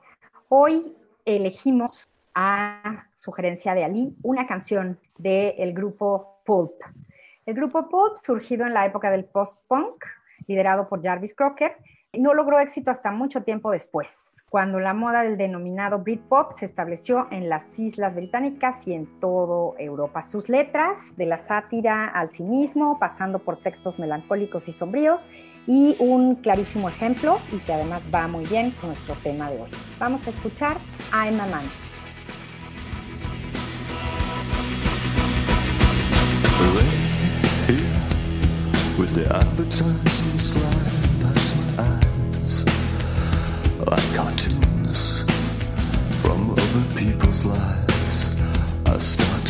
Hoy 0.49 0.93
elegimos 1.23 2.05
a 2.35 3.07
sugerencia 3.15 3.73
de 3.73 3.85
Ali 3.85 4.15
una 4.23 4.45
canción 4.45 4.99
del 5.17 5.73
grupo 5.73 6.41
Pulp. 6.45 6.73
El 7.45 7.55
grupo 7.55 7.87
Pulp, 7.87 8.17
surgido 8.19 8.65
en 8.65 8.73
la 8.73 8.85
época 8.85 9.09
del 9.09 9.23
post-punk, 9.23 10.03
liderado 10.47 10.89
por 10.89 11.01
Jarvis 11.01 11.33
Crocker, 11.33 11.77
No 12.15 12.35
logró 12.35 12.59
éxito 12.59 12.91
hasta 12.91 13.11
mucho 13.11 13.41
tiempo 13.41 13.71
después, 13.71 14.43
cuando 14.51 14.79
la 14.79 14.93
moda 14.93 15.23
del 15.23 15.35
denominado 15.35 15.97
Britpop 15.97 16.53
se 16.53 16.67
estableció 16.67 17.27
en 17.31 17.49
las 17.49 17.79
Islas 17.79 18.13
Británicas 18.13 18.87
y 18.87 18.93
en 18.93 19.19
todo 19.19 19.73
Europa. 19.79 20.21
Sus 20.21 20.47
letras, 20.47 21.15
de 21.17 21.25
la 21.25 21.39
sátira 21.39 22.07
al 22.07 22.29
cinismo, 22.29 22.99
pasando 22.99 23.39
por 23.39 23.57
textos 23.57 23.97
melancólicos 23.97 24.67
y 24.67 24.73
sombríos, 24.73 25.25
y 25.65 25.95
un 25.97 26.35
clarísimo 26.35 26.87
ejemplo, 26.87 27.39
y 27.51 27.57
que 27.61 27.73
además 27.73 28.03
va 28.13 28.27
muy 28.27 28.45
bien 28.45 28.69
con 28.79 28.89
nuestro 28.89 29.15
tema 29.23 29.49
de 29.49 29.63
hoy. 29.63 29.69
Vamos 29.97 30.27
a 30.27 30.29
escuchar 30.29 30.77
a 31.11 31.27
Emma 31.27 31.47
Man. 31.47 31.65
Cartoons 43.85 45.23
from 46.21 46.51
other 46.51 46.83
people's 46.95 47.45
lives. 47.45 48.35
I 48.85 48.97
start 48.99 49.42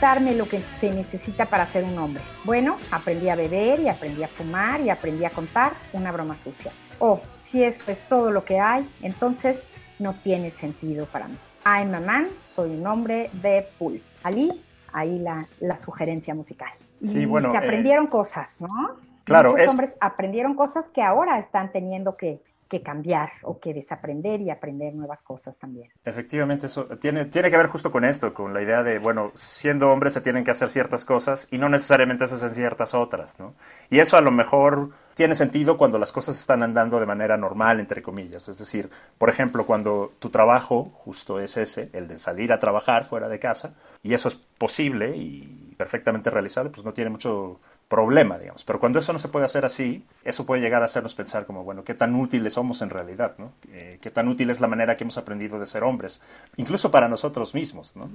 Preguntarme 0.00 0.34
lo 0.34 0.48
que 0.48 0.60
se 0.60 0.90
necesita 0.90 1.44
para 1.44 1.66
ser 1.66 1.84
un 1.84 1.98
hombre. 1.98 2.22
Bueno, 2.44 2.78
aprendí 2.90 3.28
a 3.28 3.34
beber 3.34 3.80
y 3.80 3.88
aprendí 3.90 4.22
a 4.22 4.28
fumar 4.28 4.80
y 4.80 4.88
aprendí 4.88 5.26
a 5.26 5.30
contar 5.30 5.72
una 5.92 6.10
broma 6.10 6.36
sucia. 6.36 6.72
Oh, 6.98 7.20
si 7.44 7.62
eso 7.62 7.90
es 7.92 8.04
todo 8.04 8.30
lo 8.30 8.42
que 8.46 8.58
hay, 8.58 8.88
entonces 9.02 9.66
no 9.98 10.14
tiene 10.14 10.52
sentido 10.52 11.04
para 11.04 11.28
mí. 11.28 11.36
I'm 11.66 11.94
a 11.94 12.00
man, 12.00 12.28
soy 12.46 12.70
un 12.70 12.86
hombre 12.86 13.28
de 13.42 13.68
pool. 13.78 14.00
Ali, 14.22 14.64
ahí 14.94 15.18
la, 15.18 15.46
la 15.60 15.76
sugerencia 15.76 16.34
musical. 16.34 16.70
Sí, 17.04 17.18
y 17.18 17.24
bueno, 17.26 17.50
se 17.50 17.56
eh, 17.56 17.58
aprendieron 17.58 18.06
cosas, 18.06 18.62
¿no? 18.62 18.96
Claro, 19.24 19.50
Muchos 19.50 19.64
es- 19.66 19.70
hombres 19.70 19.96
aprendieron 20.00 20.54
cosas 20.54 20.86
que 20.94 21.02
ahora 21.02 21.38
están 21.38 21.72
teniendo 21.72 22.16
que, 22.16 22.40
que 22.70 22.82
cambiar 22.82 23.32
o 23.42 23.58
que 23.58 23.74
desaprender 23.74 24.40
y 24.40 24.48
aprender 24.48 24.94
nuevas 24.94 25.22
cosas 25.22 25.58
también. 25.58 25.90
Efectivamente, 26.04 26.66
eso 26.66 26.84
tiene, 26.98 27.24
tiene 27.26 27.50
que 27.50 27.56
ver 27.56 27.66
justo 27.66 27.90
con 27.90 28.04
esto, 28.04 28.32
con 28.32 28.54
la 28.54 28.62
idea 28.62 28.82
de, 28.84 29.00
bueno, 29.00 29.32
siendo 29.34 29.90
hombres 29.90 30.12
se 30.12 30.20
tienen 30.20 30.44
que 30.44 30.52
hacer 30.52 30.70
ciertas 30.70 31.04
cosas 31.04 31.48
y 31.50 31.58
no 31.58 31.68
necesariamente 31.68 32.26
se 32.28 32.36
hacen 32.36 32.50
ciertas 32.50 32.94
otras, 32.94 33.40
¿no? 33.40 33.54
Y 33.90 33.98
eso 33.98 34.16
a 34.16 34.20
lo 34.20 34.30
mejor 34.30 34.90
tiene 35.14 35.34
sentido 35.34 35.76
cuando 35.76 35.98
las 35.98 36.12
cosas 36.12 36.38
están 36.38 36.62
andando 36.62 37.00
de 37.00 37.06
manera 37.06 37.36
normal, 37.36 37.80
entre 37.80 38.02
comillas. 38.02 38.48
Es 38.48 38.58
decir, 38.58 38.88
por 39.18 39.28
ejemplo, 39.28 39.66
cuando 39.66 40.12
tu 40.20 40.30
trabajo 40.30 40.92
justo 40.94 41.40
es 41.40 41.56
ese, 41.56 41.90
el 41.92 42.06
de 42.06 42.18
salir 42.18 42.52
a 42.52 42.60
trabajar 42.60 43.04
fuera 43.04 43.28
de 43.28 43.40
casa, 43.40 43.74
y 44.02 44.14
eso 44.14 44.28
es 44.28 44.36
posible 44.36 45.16
y 45.16 45.74
perfectamente 45.76 46.30
realizable, 46.30 46.70
pues 46.70 46.84
no 46.84 46.92
tiene 46.92 47.10
mucho 47.10 47.60
problema, 47.90 48.38
digamos. 48.38 48.64
Pero 48.64 48.78
cuando 48.78 49.00
eso 49.00 49.12
no 49.12 49.18
se 49.18 49.28
puede 49.28 49.44
hacer 49.44 49.64
así, 49.66 50.04
eso 50.24 50.46
puede 50.46 50.62
llegar 50.62 50.80
a 50.80 50.84
hacernos 50.84 51.14
pensar 51.14 51.44
como, 51.44 51.64
bueno, 51.64 51.82
qué 51.82 51.92
tan 51.92 52.14
útiles 52.14 52.54
somos 52.54 52.80
en 52.82 52.88
realidad, 52.88 53.34
¿no? 53.36 53.52
Eh, 53.72 53.98
qué 54.00 54.10
tan 54.10 54.28
útil 54.28 54.48
es 54.48 54.60
la 54.60 54.68
manera 54.68 54.96
que 54.96 55.02
hemos 55.02 55.18
aprendido 55.18 55.58
de 55.58 55.66
ser 55.66 55.82
hombres, 55.82 56.22
incluso 56.56 56.92
para 56.92 57.08
nosotros 57.08 57.52
mismos, 57.52 57.96
¿no? 57.96 58.08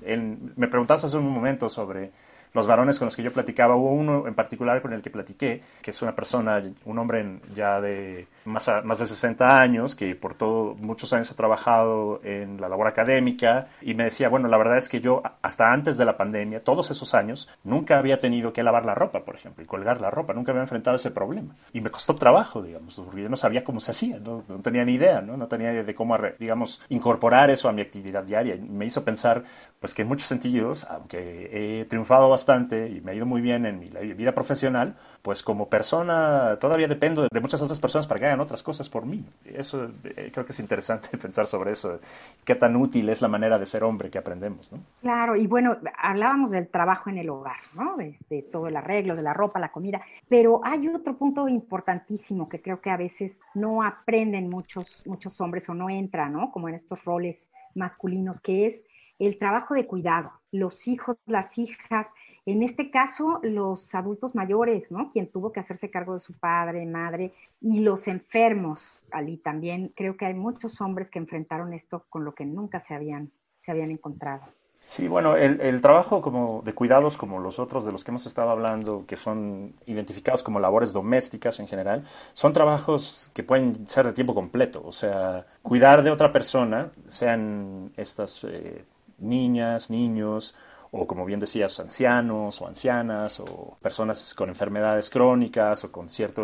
Me 0.56 0.70
preguntabas 0.70 1.04
hace 1.04 1.18
un 1.18 1.30
momento 1.30 1.68
sobre 1.68 2.12
los 2.54 2.68
varones 2.68 2.98
con 3.00 3.06
los 3.08 3.16
que 3.16 3.24
yo 3.24 3.32
platicaba, 3.32 3.76
hubo 3.76 3.92
uno 3.92 4.28
en 4.28 4.34
particular 4.36 4.82
con 4.82 4.94
el 4.94 5.02
que 5.02 5.10
platiqué, 5.10 5.62
que 5.82 5.92
es 5.92 6.02
una 6.02 6.16
persona, 6.16 6.62
un 6.86 7.00
hombre 7.00 7.40
ya 7.56 7.82
de 7.82 8.28
más, 8.46 8.68
a- 8.70 8.82
más 8.82 9.00
de 9.00 9.06
60 9.08 9.60
años, 9.60 9.96
que 9.96 10.16
por 10.16 10.36
todo, 10.36 10.76
muchos 10.76 11.12
años 11.14 11.30
ha 11.32 11.36
trabajado 11.36 12.22
en 12.24 12.62
la 12.62 12.70
labor 12.70 12.88
académica, 12.88 13.68
y 13.82 13.94
me 13.94 14.06
decía, 14.06 14.30
bueno, 14.30 14.48
la 14.48 14.58
verdad 14.58 14.78
es 14.78 14.88
que 14.90 15.02
yo 15.02 15.22
hasta 15.42 15.72
antes 15.74 15.98
de 15.98 16.06
la 16.06 16.16
pandemia, 16.18 16.64
todos 16.64 16.92
esos 16.92 17.14
años, 17.14 17.50
nunca 17.64 17.98
había 17.98 18.20
tenido 18.20 18.54
que 18.54 18.64
lavar 18.64 18.86
la 18.86 18.96
ropa, 18.96 19.26
por 19.26 19.36
ejemplo, 19.36 19.64
y 19.64 19.68
colgar 19.68 20.00
la 20.00 20.12
ropa, 20.12 20.34
nunca 20.34 20.52
había 20.52 20.62
enfrentado 20.64 20.96
ese 20.96 21.12
problema. 21.12 21.56
Y 21.74 21.82
me 21.82 21.90
costó 21.92 22.16
trabajo, 22.16 22.62
digamos, 22.62 22.96
porque 22.96 23.24
yo 23.24 23.30
no 23.30 23.36
sabía 23.36 23.64
cómo 23.64 23.80
se 23.80 23.92
hacía, 23.92 24.20
no, 24.20 24.44
no 24.48 24.60
tenía 24.60 24.86
ni 24.86 24.94
idea, 24.94 25.22
¿no? 25.22 25.36
No 25.38 25.48
tenía 25.48 25.72
idea 25.72 25.84
de 25.84 25.96
cómo, 25.96 26.18
digamos, 26.40 26.82
incorporar 26.90 27.50
eso 27.50 27.68
a 27.68 27.74
mi 27.74 27.82
actividad 27.82 28.24
diaria. 28.24 28.56
Y 28.56 28.60
me 28.62 28.86
hizo 28.86 29.04
pensar, 29.04 29.44
pues 29.80 29.94
que 29.94 30.04
en 30.04 30.08
muchos 30.08 30.28
sentidos, 30.28 30.86
aunque 30.86 31.80
he 31.82 31.86
triunfado 31.86 32.30
bastante 32.30 32.45
y 32.90 33.02
me 33.02 33.12
ha 33.12 33.16
ido 33.16 33.26
muy 33.26 33.42
bien 33.42 33.66
en 33.66 33.80
mi 33.80 33.90
vida 34.14 34.34
profesional, 34.34 34.96
pues 35.26 35.42
como 35.42 35.68
persona 35.68 36.56
todavía 36.62 36.88
dependo 36.88 37.28
de, 37.28 37.42
muchas 37.42 37.60
otras 37.60 37.80
personas 37.80 38.06
para 38.06 38.20
que 38.20 38.28
hagan 38.28 38.42
otras 38.42 38.62
cosas 38.62 38.90
por 38.90 39.08
mí. 39.08 39.26
Eso 39.44 39.90
eh, 40.04 40.30
creo 40.32 40.46
que 40.46 40.52
es 40.52 40.60
interesante 40.60 41.18
pensar 41.18 41.48
sobre 41.48 41.72
eso, 41.72 42.00
qué 42.44 42.54
tan 42.54 42.76
útil 42.76 43.10
es 43.10 43.24
la 43.24 43.28
manera 43.28 43.58
de 43.58 43.66
ser 43.66 43.84
hombre 43.84 44.12
que 44.12 44.20
aprendemos, 44.20 44.72
¿no? 44.72 44.78
Claro, 45.02 45.36
y 45.36 45.48
bueno, 45.48 45.78
hablábamos 45.98 46.52
del 46.52 46.68
trabajo 46.68 47.10
en 47.10 47.18
el 47.18 47.32
hogar, 47.32 47.58
¿no? 47.74 47.98
De, 47.98 48.20
de 48.30 48.44
todo 48.44 48.68
el 48.68 48.76
arreglo, 48.76 49.16
de 49.16 49.24
la 49.24 49.34
ropa, 49.34 49.60
la 49.60 49.72
comida, 49.72 50.00
pero 50.30 50.62
hay 50.64 50.88
otro 50.90 51.18
punto 51.18 51.50
importantísimo 51.50 52.48
que 52.48 52.62
creo 52.62 52.80
que 52.80 52.92
a 52.92 52.98
veces 52.98 53.42
no 53.56 53.82
aprenden 53.82 54.48
muchos, 54.48 55.02
muchos 55.08 55.42
hombres 55.42 55.68
o 55.70 55.74
no 55.74 55.90
entran, 55.90 56.34
¿no? 56.34 56.52
Como 56.52 56.70
en 56.70 56.76
estos 56.76 57.04
roles 57.04 57.50
masculinos, 57.74 58.40
que 58.42 58.68
es 58.68 58.84
el 59.20 59.38
trabajo 59.38 59.74
de 59.74 59.86
cuidado, 59.86 60.32
los 60.52 60.88
hijos, 60.88 61.18
las 61.26 61.58
hijas, 61.58 62.14
en 62.46 62.64
este 62.64 62.92
caso 62.92 63.40
los 63.44 63.96
adultos 63.96 64.36
mayores, 64.36 64.92
¿no? 64.92 65.12
Quien 65.16 65.32
tuvo 65.32 65.54
que 65.54 65.62
hacerse 65.62 65.90
cargo 65.90 66.14
de 66.14 66.20
su 66.20 66.34
padre, 66.34 66.86
madre, 66.86 67.32
y 67.62 67.80
los 67.80 68.10
enfermos, 68.10 69.00
Ali 69.12 69.38
también, 69.38 69.94
creo 69.96 70.18
que 70.18 70.26
hay 70.26 70.34
muchos 70.34 70.82
hombres 70.82 71.10
que 71.10 71.20
enfrentaron 71.20 71.74
esto 71.74 72.04
con 72.10 72.26
lo 72.26 72.36
que 72.36 72.44
nunca 72.44 72.82
se 72.82 72.96
habían, 72.96 73.32
se 73.62 73.72
habían 73.72 73.92
encontrado. 73.92 74.44
Sí, 74.84 75.08
bueno, 75.08 75.38
el, 75.38 75.80
trabajo 75.80 76.22
como 76.22 76.64
de 76.66 76.74
cuidados, 76.74 77.16
como 77.16 77.40
los 77.40 77.60
otros 77.60 77.86
de 77.86 77.94
los 77.94 78.04
que 78.04 78.12
hemos 78.12 78.26
estado 78.26 78.50
hablando, 78.50 79.06
que 79.08 79.16
son 79.16 79.74
identificados 79.86 80.44
como 80.44 80.60
labores 80.60 80.92
domésticas 80.92 81.62
en 81.62 81.68
general, 81.70 82.04
son 82.34 82.52
trabajos 82.52 83.32
que 83.34 83.44
pueden 83.44 83.88
ser 83.88 84.06
de 84.06 84.12
tiempo 84.12 84.36
completo. 84.36 84.84
O 84.86 84.92
sea, 84.92 85.46
cuidar 85.62 86.04
de 86.04 86.12
otra 86.12 86.34
persona, 86.34 86.92
sean 87.08 87.94
estas 87.96 88.44
eh, 88.44 88.84
niñas, 89.20 89.90
niños, 89.90 90.58
o 90.98 91.06
como 91.08 91.26
bien 91.26 91.40
decías, 91.40 91.80
ancianos 91.80 92.62
o 92.62 92.68
ancianas, 92.68 93.40
o 93.40 93.78
personas 93.82 94.34
con 94.34 94.50
enfermedades 94.50 95.10
crónicas 95.10 95.84
o 95.84 95.92
con 95.92 96.08
cierta 96.10 96.42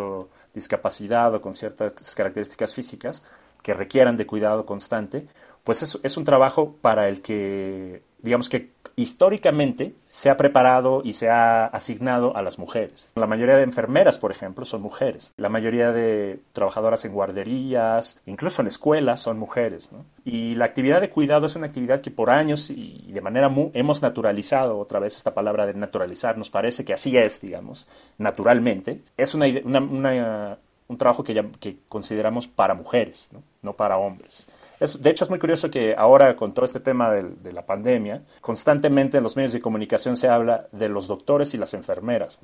discapacidad 0.52 1.34
o 1.34 1.40
con 1.40 1.54
ciertas 1.54 2.14
características 2.14 2.74
físicas 2.74 3.24
que 3.62 3.72
requieran 3.72 4.16
de 4.16 4.26
cuidado 4.26 4.66
constante, 4.66 5.26
pues 5.64 5.82
es, 5.82 5.98
es 6.02 6.16
un 6.16 6.24
trabajo 6.24 6.76
para 6.80 7.08
el 7.08 7.22
que, 7.22 8.02
digamos 8.22 8.48
que 8.48 8.70
históricamente 8.96 9.94
se 10.10 10.30
ha 10.30 10.36
preparado 10.36 11.02
y 11.04 11.14
se 11.14 11.30
ha 11.30 11.66
asignado 11.66 12.36
a 12.36 12.42
las 12.42 12.58
mujeres. 12.58 13.12
La 13.14 13.26
mayoría 13.26 13.56
de 13.56 13.62
enfermeras, 13.62 14.18
por 14.18 14.30
ejemplo, 14.30 14.64
son 14.64 14.82
mujeres. 14.82 15.32
La 15.36 15.48
mayoría 15.48 15.92
de 15.92 16.40
trabajadoras 16.52 17.04
en 17.04 17.12
guarderías, 17.12 18.20
incluso 18.26 18.60
en 18.60 18.68
escuelas, 18.68 19.20
son 19.20 19.38
mujeres. 19.38 19.92
¿no? 19.92 20.04
Y 20.24 20.54
la 20.54 20.66
actividad 20.66 21.00
de 21.00 21.10
cuidado 21.10 21.46
es 21.46 21.56
una 21.56 21.66
actividad 21.66 22.00
que 22.00 22.10
por 22.10 22.30
años 22.30 22.70
y 22.70 23.10
de 23.12 23.20
manera 23.20 23.48
muy, 23.48 23.70
hemos 23.74 24.02
naturalizado, 24.02 24.78
otra 24.78 25.00
vez 25.00 25.16
esta 25.16 25.34
palabra 25.34 25.66
de 25.66 25.74
naturalizar, 25.74 26.36
nos 26.36 26.50
parece 26.50 26.84
que 26.84 26.92
así 26.92 27.16
es, 27.16 27.40
digamos, 27.40 27.88
naturalmente. 28.18 29.00
Es 29.16 29.34
una, 29.34 29.46
una, 29.64 29.80
una 29.80 30.58
un 30.92 30.98
trabajo 30.98 31.24
que, 31.24 31.34
ya, 31.34 31.44
que 31.58 31.78
consideramos 31.88 32.46
para 32.46 32.74
mujeres, 32.74 33.30
¿no? 33.32 33.42
no 33.62 33.72
para 33.72 33.96
hombres. 33.96 34.46
Es, 34.82 35.00
de 35.00 35.10
hecho, 35.10 35.24
es 35.24 35.30
muy 35.30 35.38
curioso 35.38 35.70
que 35.70 35.94
ahora, 35.96 36.36
con 36.36 36.52
todo 36.52 36.64
este 36.64 36.80
tema 36.80 37.10
de, 37.10 37.52
la 37.52 37.64
pandemia, 37.64 38.22
constantemente 38.40 39.16
en 39.16 39.22
los 39.22 39.36
medios 39.36 39.52
de 39.52 39.60
comunicación 39.60 40.16
se 40.16 40.28
habla 40.28 40.68
de 40.72 40.88
los 40.88 41.06
doctores 41.06 41.54
y 41.54 41.58
las 41.58 41.74
enfermeras, 41.74 42.40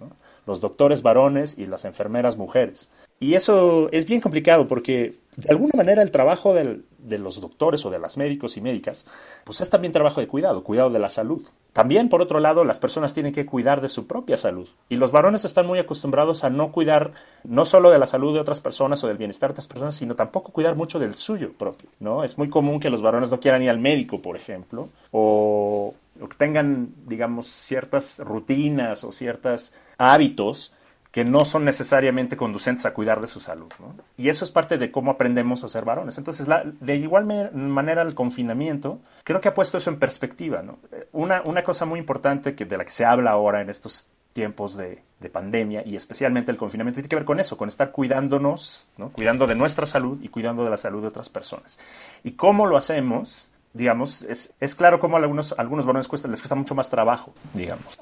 los 0.47 0.61
doctores 0.61 1.03
varones 1.03 1.59
y 1.59 1.67
las 1.67 1.85
enfermeras 1.85 2.37
mujeres. 2.37 2.91
Y 3.21 3.35
eso 3.35 3.89
es 3.91 4.07
bien 4.07 4.21
complicado 4.21 4.67
porque, 4.67 5.17
de 5.37 5.51
alguna 5.51 5.73
manera, 5.77 6.03
el 6.03 6.11
trabajo 6.11 6.55
del, 6.55 6.85
de 6.99 7.19
los 7.19 7.41
doctores 7.41 7.85
o 7.87 7.91
de 7.91 7.99
las 7.99 8.17
médicos 8.17 8.57
y 8.57 8.61
médicas, 8.61 9.07
pues 9.45 9.61
es 9.61 9.71
también 9.71 9.93
trabajo 9.93 10.21
de 10.21 10.27
cuidado, 10.27 10.65
cuidado 10.65 10.91
de 10.91 10.99
la 10.99 11.09
salud. 11.09 11.43
También, 11.73 12.09
por 12.09 12.21
otro 12.21 12.41
lado, 12.41 12.65
las 12.65 12.79
personas 12.79 13.15
tienen 13.15 13.33
que 13.33 13.47
cuidar 13.47 13.81
de 13.81 13.89
su 13.89 14.07
propia 14.07 14.37
salud. 14.37 14.69
Y 14.89 14.97
los 14.97 15.13
varones 15.13 15.45
están 15.45 15.67
muy 15.67 15.79
acostumbrados 15.79 16.43
a 16.43 16.51
no 16.51 16.73
cuidar 16.73 17.13
no 17.45 17.65
solo 17.65 17.91
de 17.91 17.99
la 17.99 18.07
salud 18.07 18.35
de 18.35 18.41
otras 18.41 18.61
personas 18.61 19.03
o 19.05 19.07
del 19.07 19.17
bienestar 19.17 19.51
de 19.51 19.53
otras 19.53 19.69
personas, 19.69 19.95
sino 19.95 20.17
tampoco 20.17 20.53
cuidar 20.53 20.75
mucho 20.75 20.99
del 20.99 21.15
suyo 21.15 21.53
propio, 21.53 21.89
¿no? 22.01 22.25
Es 22.25 22.37
muy 22.37 22.49
común 22.49 22.81
que 22.81 22.91
los 22.91 23.03
varones 23.03 23.31
no 23.31 23.39
quieran 23.39 23.63
ir 23.63 23.71
al 23.71 23.79
médico, 23.79 24.21
por 24.21 24.37
ejemplo, 24.37 24.89
o, 25.13 25.95
o 26.21 26.29
tengan, 26.37 26.89
digamos, 27.07 27.47
ciertas 27.47 28.21
rutinas 28.25 29.05
o 29.05 29.13
ciertos 29.13 29.73
hábitos 29.99 30.73
que 31.11 31.25
no 31.25 31.45
son 31.45 31.65
necesariamente 31.65 32.37
conducentes 32.37 32.85
a 32.87 32.93
cuidar 32.93 33.21
de 33.21 33.27
su 33.27 33.41
salud. 33.41 33.73
¿no? 33.79 33.95
Y 34.17 34.29
eso 34.29 34.45
es 34.45 34.51
parte 34.51 34.77
de 34.77 34.91
cómo 34.91 35.11
aprendemos 35.13 35.65
a 35.65 35.69
ser 35.69 35.85
varones. 35.85 36.19
Entonces, 36.19 36.49
la, 36.49 36.65
de 36.65 36.97
igual 36.97 37.25
manera, 37.53 38.03
el 38.03 38.15
confinamiento 38.15 39.01
creo 39.25 39.41
que 39.41 39.49
ha 39.49 39.55
puesto 39.55 39.79
eso 39.79 39.91
en 39.91 39.99
perspectiva. 39.99 40.63
¿no? 40.63 40.79
Una, 41.13 41.43
una, 41.43 41.63
cosa 41.63 41.87
muy 41.87 41.99
importante 41.99 42.55
que, 42.55 42.65
de 42.67 42.77
la 42.77 42.85
que 42.85 42.93
se 42.93 43.05
habla 43.05 43.31
ahora 43.31 43.63
en 43.63 43.71
estos 43.71 44.09
tiempos 44.35 44.77
de, 44.77 45.03
de, 45.19 45.31
pandemia 45.31 45.83
y 45.85 45.97
especialmente 45.97 46.53
el 46.53 46.59
confinamiento 46.59 46.97
tiene 46.97 47.09
que 47.09 47.17
ver 47.17 47.25
con 47.25 47.41
eso, 47.41 47.57
con 47.57 47.69
estar 47.69 47.91
cuidándonos, 47.91 48.91
¿no? 48.97 49.11
cuidando 49.11 49.47
de 49.47 49.55
nuestra 49.55 49.87
salud 49.87 50.19
y 50.23 50.29
cuidando 50.29 50.63
de 50.63 50.71
la 50.71 50.77
salud 50.77 51.01
de 51.01 51.09
otras 51.09 51.29
personas. 51.31 51.79
¿Y 52.23 52.33
cómo 52.33 52.67
lo 52.67 52.77
hacemos? 52.77 53.51
Digamos, 53.73 54.23
es, 54.23 54.55
es 54.61 54.75
claro 54.75 55.01
cómo 55.01 55.17
a 55.17 55.21
algunos, 55.21 55.53
a 55.53 55.63
algunos 55.63 55.87
varones 55.87 56.07
cuesta, 56.07 56.29
les 56.29 56.41
cuesta 56.41 56.55
mucho 56.55 56.75
más 56.75 56.91
trabajo, 56.91 57.33
digamos, 57.55 57.99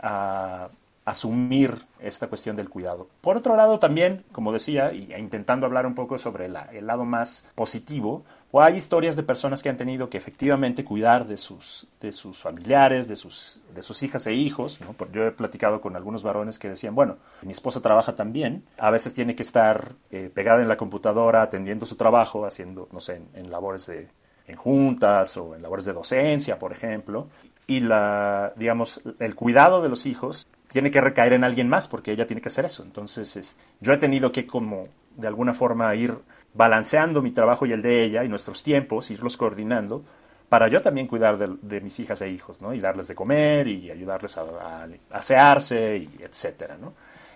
asumir 1.06 1.86
esta 2.00 2.26
cuestión 2.26 2.56
del 2.56 2.68
cuidado. 2.68 3.08
Por 3.20 3.36
otro 3.36 3.56
lado, 3.56 3.78
también, 3.78 4.24
como 4.32 4.52
decía, 4.52 4.92
y 4.92 5.14
intentando 5.14 5.64
hablar 5.64 5.86
un 5.86 5.94
poco 5.94 6.18
sobre 6.18 6.48
la, 6.48 6.64
el 6.72 6.88
lado 6.88 7.04
más 7.04 7.48
positivo, 7.54 8.24
o 8.50 8.60
hay 8.60 8.76
historias 8.76 9.14
de 9.14 9.22
personas 9.22 9.62
que 9.62 9.68
han 9.68 9.76
tenido 9.76 10.10
que 10.10 10.18
efectivamente 10.18 10.84
cuidar 10.84 11.26
de 11.26 11.36
sus, 11.36 11.86
de 12.00 12.10
sus 12.10 12.38
familiares, 12.38 13.06
de 13.06 13.14
sus, 13.14 13.60
de 13.72 13.82
sus 13.82 14.02
hijas 14.02 14.26
e 14.26 14.34
hijos. 14.34 14.80
¿no? 14.80 14.96
Yo 15.12 15.24
he 15.26 15.30
platicado 15.30 15.80
con 15.80 15.94
algunos 15.94 16.24
varones 16.24 16.58
que 16.58 16.68
decían, 16.68 16.94
bueno, 16.94 17.18
mi 17.42 17.52
esposa 17.52 17.80
trabaja 17.80 18.16
también, 18.16 18.64
a 18.76 18.90
veces 18.90 19.14
tiene 19.14 19.36
que 19.36 19.42
estar 19.42 19.92
eh, 20.10 20.28
pegada 20.34 20.60
en 20.60 20.68
la 20.68 20.76
computadora 20.76 21.42
atendiendo 21.42 21.86
su 21.86 21.94
trabajo, 21.94 22.46
haciendo, 22.46 22.88
no 22.90 23.00
sé, 23.00 23.16
en, 23.16 23.28
en 23.34 23.50
labores 23.52 23.86
de, 23.86 24.08
en 24.48 24.56
juntas 24.56 25.36
o 25.36 25.54
en 25.54 25.62
labores 25.62 25.84
de 25.84 25.92
docencia, 25.92 26.58
por 26.58 26.72
ejemplo, 26.72 27.28
y 27.68 27.80
la, 27.80 28.52
digamos, 28.56 29.02
el 29.18 29.34
cuidado 29.34 29.82
de 29.82 29.88
los 29.88 30.06
hijos 30.06 30.46
tiene 30.68 30.90
que 30.90 31.00
recaer 31.00 31.32
en 31.32 31.44
alguien 31.44 31.68
más 31.68 31.88
porque 31.88 32.12
ella 32.12 32.26
tiene 32.26 32.42
que 32.42 32.48
hacer 32.48 32.64
eso. 32.64 32.82
Entonces, 32.82 33.36
es, 33.36 33.58
yo 33.80 33.92
he 33.92 33.98
tenido 33.98 34.32
que 34.32 34.46
como 34.46 34.88
de 35.16 35.26
alguna 35.28 35.52
forma 35.52 35.94
ir 35.94 36.14
balanceando 36.54 37.22
mi 37.22 37.30
trabajo 37.30 37.66
y 37.66 37.72
el 37.72 37.82
de 37.82 38.04
ella 38.04 38.24
y 38.24 38.28
nuestros 38.28 38.62
tiempos, 38.62 39.10
irlos 39.10 39.36
coordinando 39.36 40.04
para 40.48 40.68
yo 40.68 40.80
también 40.80 41.06
cuidar 41.08 41.38
de, 41.38 41.80
mis 41.80 41.98
hijas 41.98 42.22
e 42.22 42.30
hijos, 42.30 42.60
¿no? 42.60 42.72
Y 42.72 42.80
darles 42.80 43.08
de 43.08 43.14
comer 43.16 43.66
y 43.66 43.90
ayudarles 43.90 44.38
a 44.38 44.86
asearse 45.10 45.96
y 45.96 46.22
etcétera, 46.22 46.76
¿no? 46.80 46.94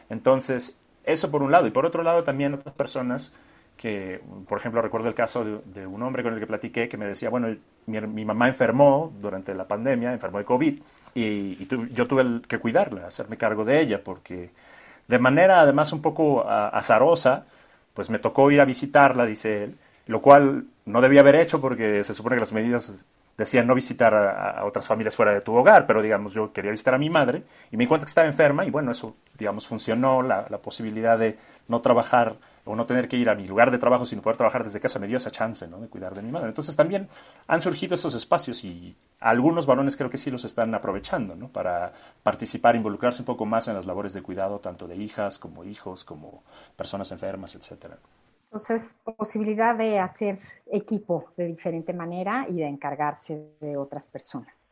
Entonces, 0.09 0.79
eso 1.05 1.31
por 1.31 1.43
un 1.43 1.51
lado. 1.51 1.67
Y 1.67 1.71
por 1.71 1.87
otro 1.87 2.03
lado 2.03 2.23
también 2.23 2.55
otras 2.55 2.75
personas 2.75 3.35
que, 3.81 4.21
por 4.47 4.59
ejemplo, 4.59 4.83
recuerdo 4.83 5.09
el 5.09 5.15
caso 5.15 5.63
de, 5.65 5.87
un 5.87 6.03
hombre 6.03 6.23
con 6.23 6.35
el 6.35 6.39
que 6.39 6.47
platiqué 6.47 6.87
que 6.87 6.99
me 6.99 7.07
decía, 7.07 7.31
bueno, 7.31 7.49
mi, 7.87 7.99
mi 8.03 8.27
mamá 8.27 8.47
enfermó 8.47 9.11
durante 9.23 9.55
la 9.55 9.67
pandemia, 9.67 10.13
enfermó 10.13 10.37
de 10.37 10.45
COVID, 10.45 10.79
y, 11.15 11.23
y 11.63 11.65
tu, 11.65 11.87
yo 11.87 12.07
tuve 12.07 12.43
que 12.47 12.59
cuidarla, 12.59 13.07
hacerme 13.07 13.39
cargo 13.39 13.65
de 13.65 13.81
ella, 13.81 14.05
porque 14.05 14.51
de 15.09 15.19
manera 15.19 15.63
además 15.63 15.95
un 15.95 16.03
poco 16.03 16.47
a, 16.47 16.69
azarosa, 16.69 17.47
pues 17.95 18.11
me 18.11 18.19
tocó 18.19 18.51
ir 18.51 18.61
a 18.61 18.67
visitarla, 18.67 19.25
dice 19.25 19.65
él, 19.65 19.79
lo 20.09 20.21
cual 20.21 20.67
no 20.85 21.01
debía 21.01 21.21
haber 21.21 21.37
hecho 21.37 21.59
porque 21.63 22.05
se 22.05 22.13
supone 22.13 22.37
que 22.37 22.41
las 22.41 22.53
medidas 22.53 23.07
decían 23.41 23.67
no 23.67 23.75
visitar 23.75 24.15
a, 24.15 24.65
otras 24.65 24.87
familias 24.87 25.17
fuera 25.17 25.33
de 25.33 25.41
tu 25.41 25.55
hogar, 25.55 25.87
pero 25.87 26.03
digamos 26.03 26.33
yo 26.33 26.53
quería 26.53 26.71
visitar 26.71 26.95
a 26.95 26.99
mi 26.99 27.11
madre 27.11 27.43
y 27.73 27.77
me 27.77 27.85
di 27.85 27.89
cuenta 27.89 28.05
que 28.05 28.11
estaba 28.11 28.27
enferma 28.27 28.65
y 28.65 28.71
bueno, 28.71 28.93
eso 28.93 29.17
digamos 29.39 29.67
funcionó, 29.67 30.23
la, 30.23 30.47
la 30.51 30.59
posibilidad 30.59 31.19
de 31.19 31.39
no 31.67 31.81
trabajar 31.81 32.37
o 32.65 32.77
no 32.77 32.87
tener 32.87 33.09
que 33.09 33.17
ir 33.17 33.31
a 33.31 33.35
mi 33.35 33.47
lugar 33.47 33.71
de 33.71 33.79
trabajo, 33.79 34.05
sino 34.05 34.23
poder 34.23 34.37
trabajar 34.37 34.63
desde 34.63 34.81
casa, 34.81 34.99
me 34.99 35.07
dio 35.07 35.17
esa 35.17 35.31
chance 35.31 35.67
¿no? 35.67 35.81
de 35.81 35.89
cuidar 35.89 36.15
de 36.15 36.23
mi 36.23 36.31
madre. 36.31 36.49
Entonces 36.49 36.77
también 36.77 37.09
han 37.49 37.61
surgido 37.63 37.95
esos 37.95 38.15
espacios 38.15 38.63
y 38.65 38.95
algunos 39.19 39.67
varones 39.67 39.97
creo 39.97 40.11
que 40.11 40.19
sí 40.19 40.31
los 40.31 40.45
están 40.45 40.75
aprovechando 40.75 41.35
¿no? 41.35 41.49
para 41.49 41.93
participar, 42.23 42.77
involucrarse 42.77 43.23
un 43.23 43.27
poco 43.27 43.47
más 43.47 43.69
en 43.69 43.75
las 43.75 43.87
labores 43.87 44.13
de 44.13 44.23
cuidado, 44.23 44.59
tanto 44.59 44.87
de 44.87 44.97
hijas 44.97 45.39
como 45.39 45.65
hijos, 45.65 46.05
como 46.05 46.43
personas 46.77 47.11
enfermas, 47.11 47.55
etcétera. 47.55 47.97
Entonces, 48.53 48.97
posibilidad 49.17 49.77
de 49.77 50.01
hacer 50.01 50.41
equipo 50.67 51.33
de 51.37 51.47
diferente 51.47 51.93
manera 51.93 52.47
y 52.49 52.57
de 52.57 52.67
encargarse 52.67 53.55
de 53.61 53.77
otras 53.77 54.07
personas. 54.07 54.67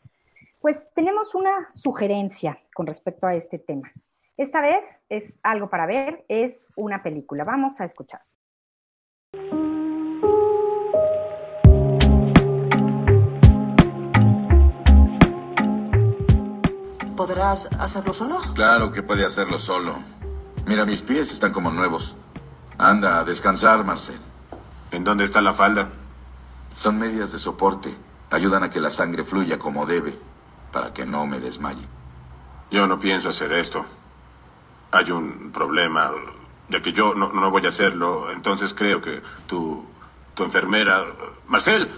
Pues 0.58 0.84
tenemos 0.96 1.32
una 1.36 1.70
sugerencia 1.70 2.58
con 2.74 2.88
respecto 2.88 3.28
a 3.28 3.36
este 3.36 3.60
tema. 3.60 3.92
Esta 4.36 4.60
vez 4.60 4.84
es 5.08 5.38
algo 5.44 5.70
para 5.70 5.86
ver, 5.86 6.24
es 6.26 6.66
una 6.74 7.04
película. 7.04 7.44
Vamos 7.44 7.80
a 7.80 7.84
escuchar. 7.84 8.20
¿Podrás 17.16 17.72
hacerlo 17.78 18.12
solo? 18.12 18.34
Claro 18.56 18.90
que 18.90 19.04
puede 19.04 19.24
hacerlo 19.24 19.60
solo. 19.60 19.94
Mira, 20.66 20.84
mis 20.84 21.04
pies 21.04 21.32
están 21.32 21.52
como 21.52 21.70
nuevos. 21.70 22.18
Anda, 22.78 23.18
a 23.18 23.24
descansar, 23.24 23.84
Marcel. 23.84 24.20
¿En 24.92 25.02
dónde 25.02 25.24
está 25.24 25.40
la 25.40 25.52
falda? 25.52 25.88
Son 26.76 26.96
medias 26.96 27.32
de 27.32 27.40
soporte. 27.40 27.92
Ayudan 28.30 28.62
a 28.62 28.70
que 28.70 28.78
la 28.78 28.90
sangre 28.90 29.24
fluya 29.24 29.58
como 29.58 29.84
debe, 29.84 30.16
para 30.70 30.92
que 30.94 31.04
no 31.04 31.26
me 31.26 31.40
desmaye. 31.40 31.84
Yo 32.70 32.86
no 32.86 33.00
pienso 33.00 33.30
hacer 33.30 33.52
esto. 33.52 33.84
Hay 34.92 35.10
un 35.10 35.50
problema, 35.50 36.12
ya 36.68 36.80
que 36.80 36.92
yo 36.92 37.14
no, 37.14 37.32
no 37.32 37.50
voy 37.50 37.64
a 37.64 37.68
hacerlo. 37.68 38.30
Entonces 38.30 38.74
creo 38.74 39.00
que 39.00 39.22
tu, 39.48 39.84
tu 40.34 40.44
enfermera... 40.44 41.04
Marcel, 41.48 41.90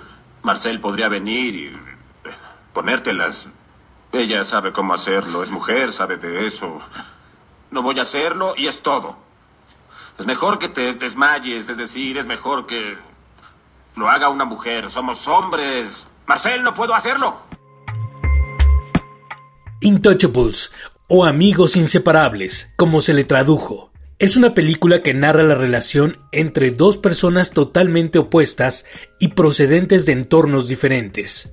Marcel 0.42 0.80
podría 0.80 1.10
venir 1.10 1.54
y 1.56 1.78
ponértelas. 2.72 3.50
Ella 4.12 4.44
sabe 4.44 4.72
cómo 4.72 4.94
hacerlo, 4.94 5.42
es 5.42 5.50
mujer, 5.50 5.92
sabe 5.92 6.16
de 6.16 6.46
eso. 6.46 6.80
No 7.70 7.82
voy 7.82 7.98
a 7.98 8.02
hacerlo 8.02 8.54
y 8.56 8.66
es 8.66 8.80
todo. 8.80 9.29
Es 10.20 10.26
mejor 10.26 10.58
que 10.58 10.68
te 10.68 10.92
desmayes, 10.92 11.70
es 11.70 11.78
decir, 11.78 12.18
es 12.18 12.26
mejor 12.26 12.66
que 12.66 12.94
lo 13.96 14.10
haga 14.10 14.28
una 14.28 14.44
mujer. 14.44 14.90
Somos 14.90 15.26
hombres. 15.26 16.08
Marcel, 16.26 16.62
no 16.62 16.74
puedo 16.74 16.94
hacerlo. 16.94 17.34
Intouchables 19.80 20.72
o 21.08 21.24
Amigos 21.24 21.74
Inseparables, 21.74 22.70
como 22.76 23.00
se 23.00 23.14
le 23.14 23.24
tradujo. 23.24 23.92
Es 24.18 24.36
una 24.36 24.52
película 24.52 25.02
que 25.02 25.14
narra 25.14 25.42
la 25.42 25.54
relación 25.54 26.18
entre 26.32 26.70
dos 26.70 26.98
personas 26.98 27.52
totalmente 27.52 28.18
opuestas 28.18 28.84
y 29.20 29.28
procedentes 29.28 30.04
de 30.04 30.12
entornos 30.12 30.68
diferentes. 30.68 31.48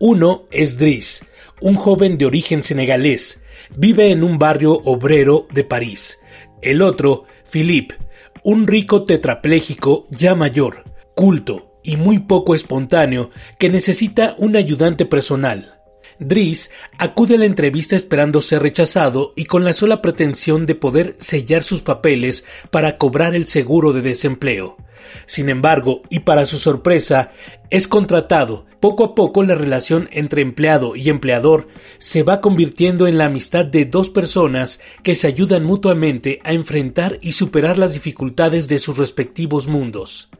Uno 0.00 0.48
es 0.50 0.76
Driss, 0.76 1.24
un 1.60 1.76
joven 1.76 2.18
de 2.18 2.26
origen 2.26 2.64
senegalés, 2.64 3.44
vive 3.76 4.10
en 4.10 4.24
un 4.24 4.40
barrio 4.40 4.72
obrero 4.72 5.46
de 5.52 5.62
París. 5.62 6.18
El 6.62 6.82
otro, 6.82 7.24
Philippe, 7.48 8.07
un 8.50 8.66
rico 8.66 9.04
tetrapléjico 9.04 10.06
ya 10.08 10.34
mayor, 10.34 10.82
culto 11.14 11.78
y 11.84 11.98
muy 11.98 12.20
poco 12.20 12.54
espontáneo 12.54 13.28
que 13.58 13.68
necesita 13.68 14.36
un 14.38 14.56
ayudante 14.56 15.04
personal. 15.04 15.82
Driss 16.18 16.70
acude 16.96 17.34
a 17.34 17.38
la 17.38 17.44
entrevista 17.44 17.94
esperando 17.94 18.40
ser 18.40 18.62
rechazado 18.62 19.34
y 19.36 19.44
con 19.44 19.64
la 19.64 19.74
sola 19.74 20.00
pretensión 20.00 20.64
de 20.64 20.74
poder 20.74 21.14
sellar 21.18 21.62
sus 21.62 21.82
papeles 21.82 22.46
para 22.70 22.96
cobrar 22.96 23.34
el 23.34 23.46
seguro 23.46 23.92
de 23.92 24.00
desempleo. 24.00 24.78
Sin 25.26 25.48
embargo, 25.48 26.02
y 26.10 26.20
para 26.20 26.46
su 26.46 26.58
sorpresa, 26.58 27.30
es 27.70 27.88
contratado. 27.88 28.66
Poco 28.80 29.04
a 29.04 29.14
poco 29.14 29.42
la 29.42 29.56
relación 29.56 30.08
entre 30.12 30.40
empleado 30.40 30.94
y 30.94 31.08
empleador 31.08 31.66
se 31.98 32.22
va 32.22 32.40
convirtiendo 32.40 33.08
en 33.08 33.18
la 33.18 33.24
amistad 33.24 33.66
de 33.66 33.84
dos 33.84 34.08
personas 34.10 34.80
que 35.02 35.14
se 35.14 35.26
ayudan 35.26 35.64
mutuamente 35.64 36.38
a 36.44 36.52
enfrentar 36.52 37.18
y 37.20 37.32
superar 37.32 37.76
las 37.76 37.94
dificultades 37.94 38.68
de 38.68 38.78
sus 38.78 38.96
respectivos 38.96 39.66
mundos. 39.66 40.30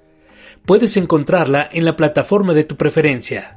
Puedes 0.64 0.96
encontrarla 0.96 1.68
en 1.72 1.84
la 1.84 1.96
plataforma 1.96 2.52
de 2.54 2.64
tu 2.64 2.76
preferencia. 2.76 3.56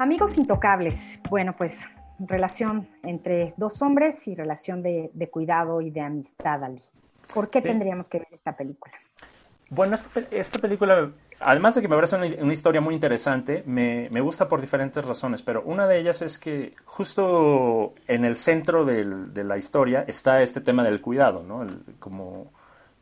Amigos 0.00 0.38
intocables. 0.38 1.20
Bueno, 1.28 1.54
pues 1.56 1.80
relación 2.26 2.88
entre 3.02 3.54
dos 3.56 3.82
hombres 3.82 4.26
y 4.28 4.34
relación 4.34 4.82
de, 4.82 5.10
de 5.14 5.30
cuidado 5.30 5.80
y 5.80 5.90
de 5.90 6.00
amistad, 6.00 6.62
Ali. 6.64 6.82
¿Por 7.32 7.48
qué 7.48 7.58
sí. 7.60 7.64
tendríamos 7.64 8.08
que 8.08 8.18
ver 8.18 8.28
esta 8.32 8.56
película? 8.56 8.94
Bueno, 9.70 9.94
esta, 9.94 10.20
esta 10.32 10.58
película, 10.58 11.12
además 11.38 11.76
de 11.76 11.82
que 11.82 11.88
me 11.88 11.94
parece 11.94 12.16
una, 12.16 12.26
una 12.42 12.52
historia 12.52 12.80
muy 12.80 12.94
interesante, 12.94 13.62
me, 13.66 14.08
me, 14.12 14.20
gusta 14.20 14.48
por 14.48 14.60
diferentes 14.60 15.04
razones, 15.06 15.42
pero 15.42 15.62
una 15.62 15.86
de 15.86 15.98
ellas 15.98 16.22
es 16.22 16.40
que 16.40 16.74
justo 16.84 17.94
en 18.08 18.24
el 18.24 18.34
centro 18.34 18.84
del, 18.84 19.32
de 19.32 19.44
la 19.44 19.56
historia 19.56 20.04
está 20.08 20.42
este 20.42 20.60
tema 20.60 20.82
del 20.82 21.00
cuidado, 21.00 21.44
¿no? 21.44 21.62
El, 21.62 21.70
como 22.00 22.50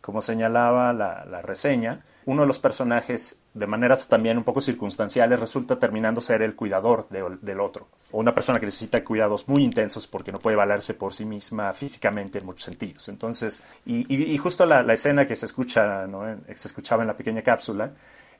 como 0.08 0.22
señalaba 0.22 0.94
la, 0.94 1.42
reseña, 1.42 2.00
uno 2.24 2.40
de 2.40 2.48
los 2.48 2.58
personajes, 2.58 3.42
de 3.52 3.66
maneras 3.66 4.08
también 4.08 4.38
un 4.38 4.42
poco 4.42 4.62
circunstanciales, 4.62 5.38
resulta 5.38 5.78
terminando 5.78 6.22
ser 6.22 6.40
el 6.40 6.54
cuidador 6.56 7.06
de- 7.10 7.36
del 7.42 7.60
otro. 7.60 7.88
O 8.10 8.18
una 8.18 8.34
persona 8.34 8.58
que 8.58 8.64
necesita 8.64 9.04
cuidados 9.04 9.46
muy 9.48 9.62
intensos 9.62 10.06
porque 10.06 10.32
no 10.32 10.38
puede 10.38 10.56
valerse 10.56 10.94
por 10.94 11.12
sí 11.12 11.26
misma 11.26 11.74
físicamente 11.74 12.38
en 12.38 12.46
muchos 12.46 12.62
sentidos. 12.62 13.06
Entonces, 13.10 13.66
y, 13.84 14.38
justo 14.38 14.64
la, 14.64 14.80
escena 14.94 15.26
que 15.26 15.36
se 15.36 15.44
escucha, 15.44 16.06
se 16.54 16.68
escuchaba 16.68 17.02
en 17.02 17.08
la 17.08 17.14
pequeña 17.14 17.42
cápsula, 17.42 17.92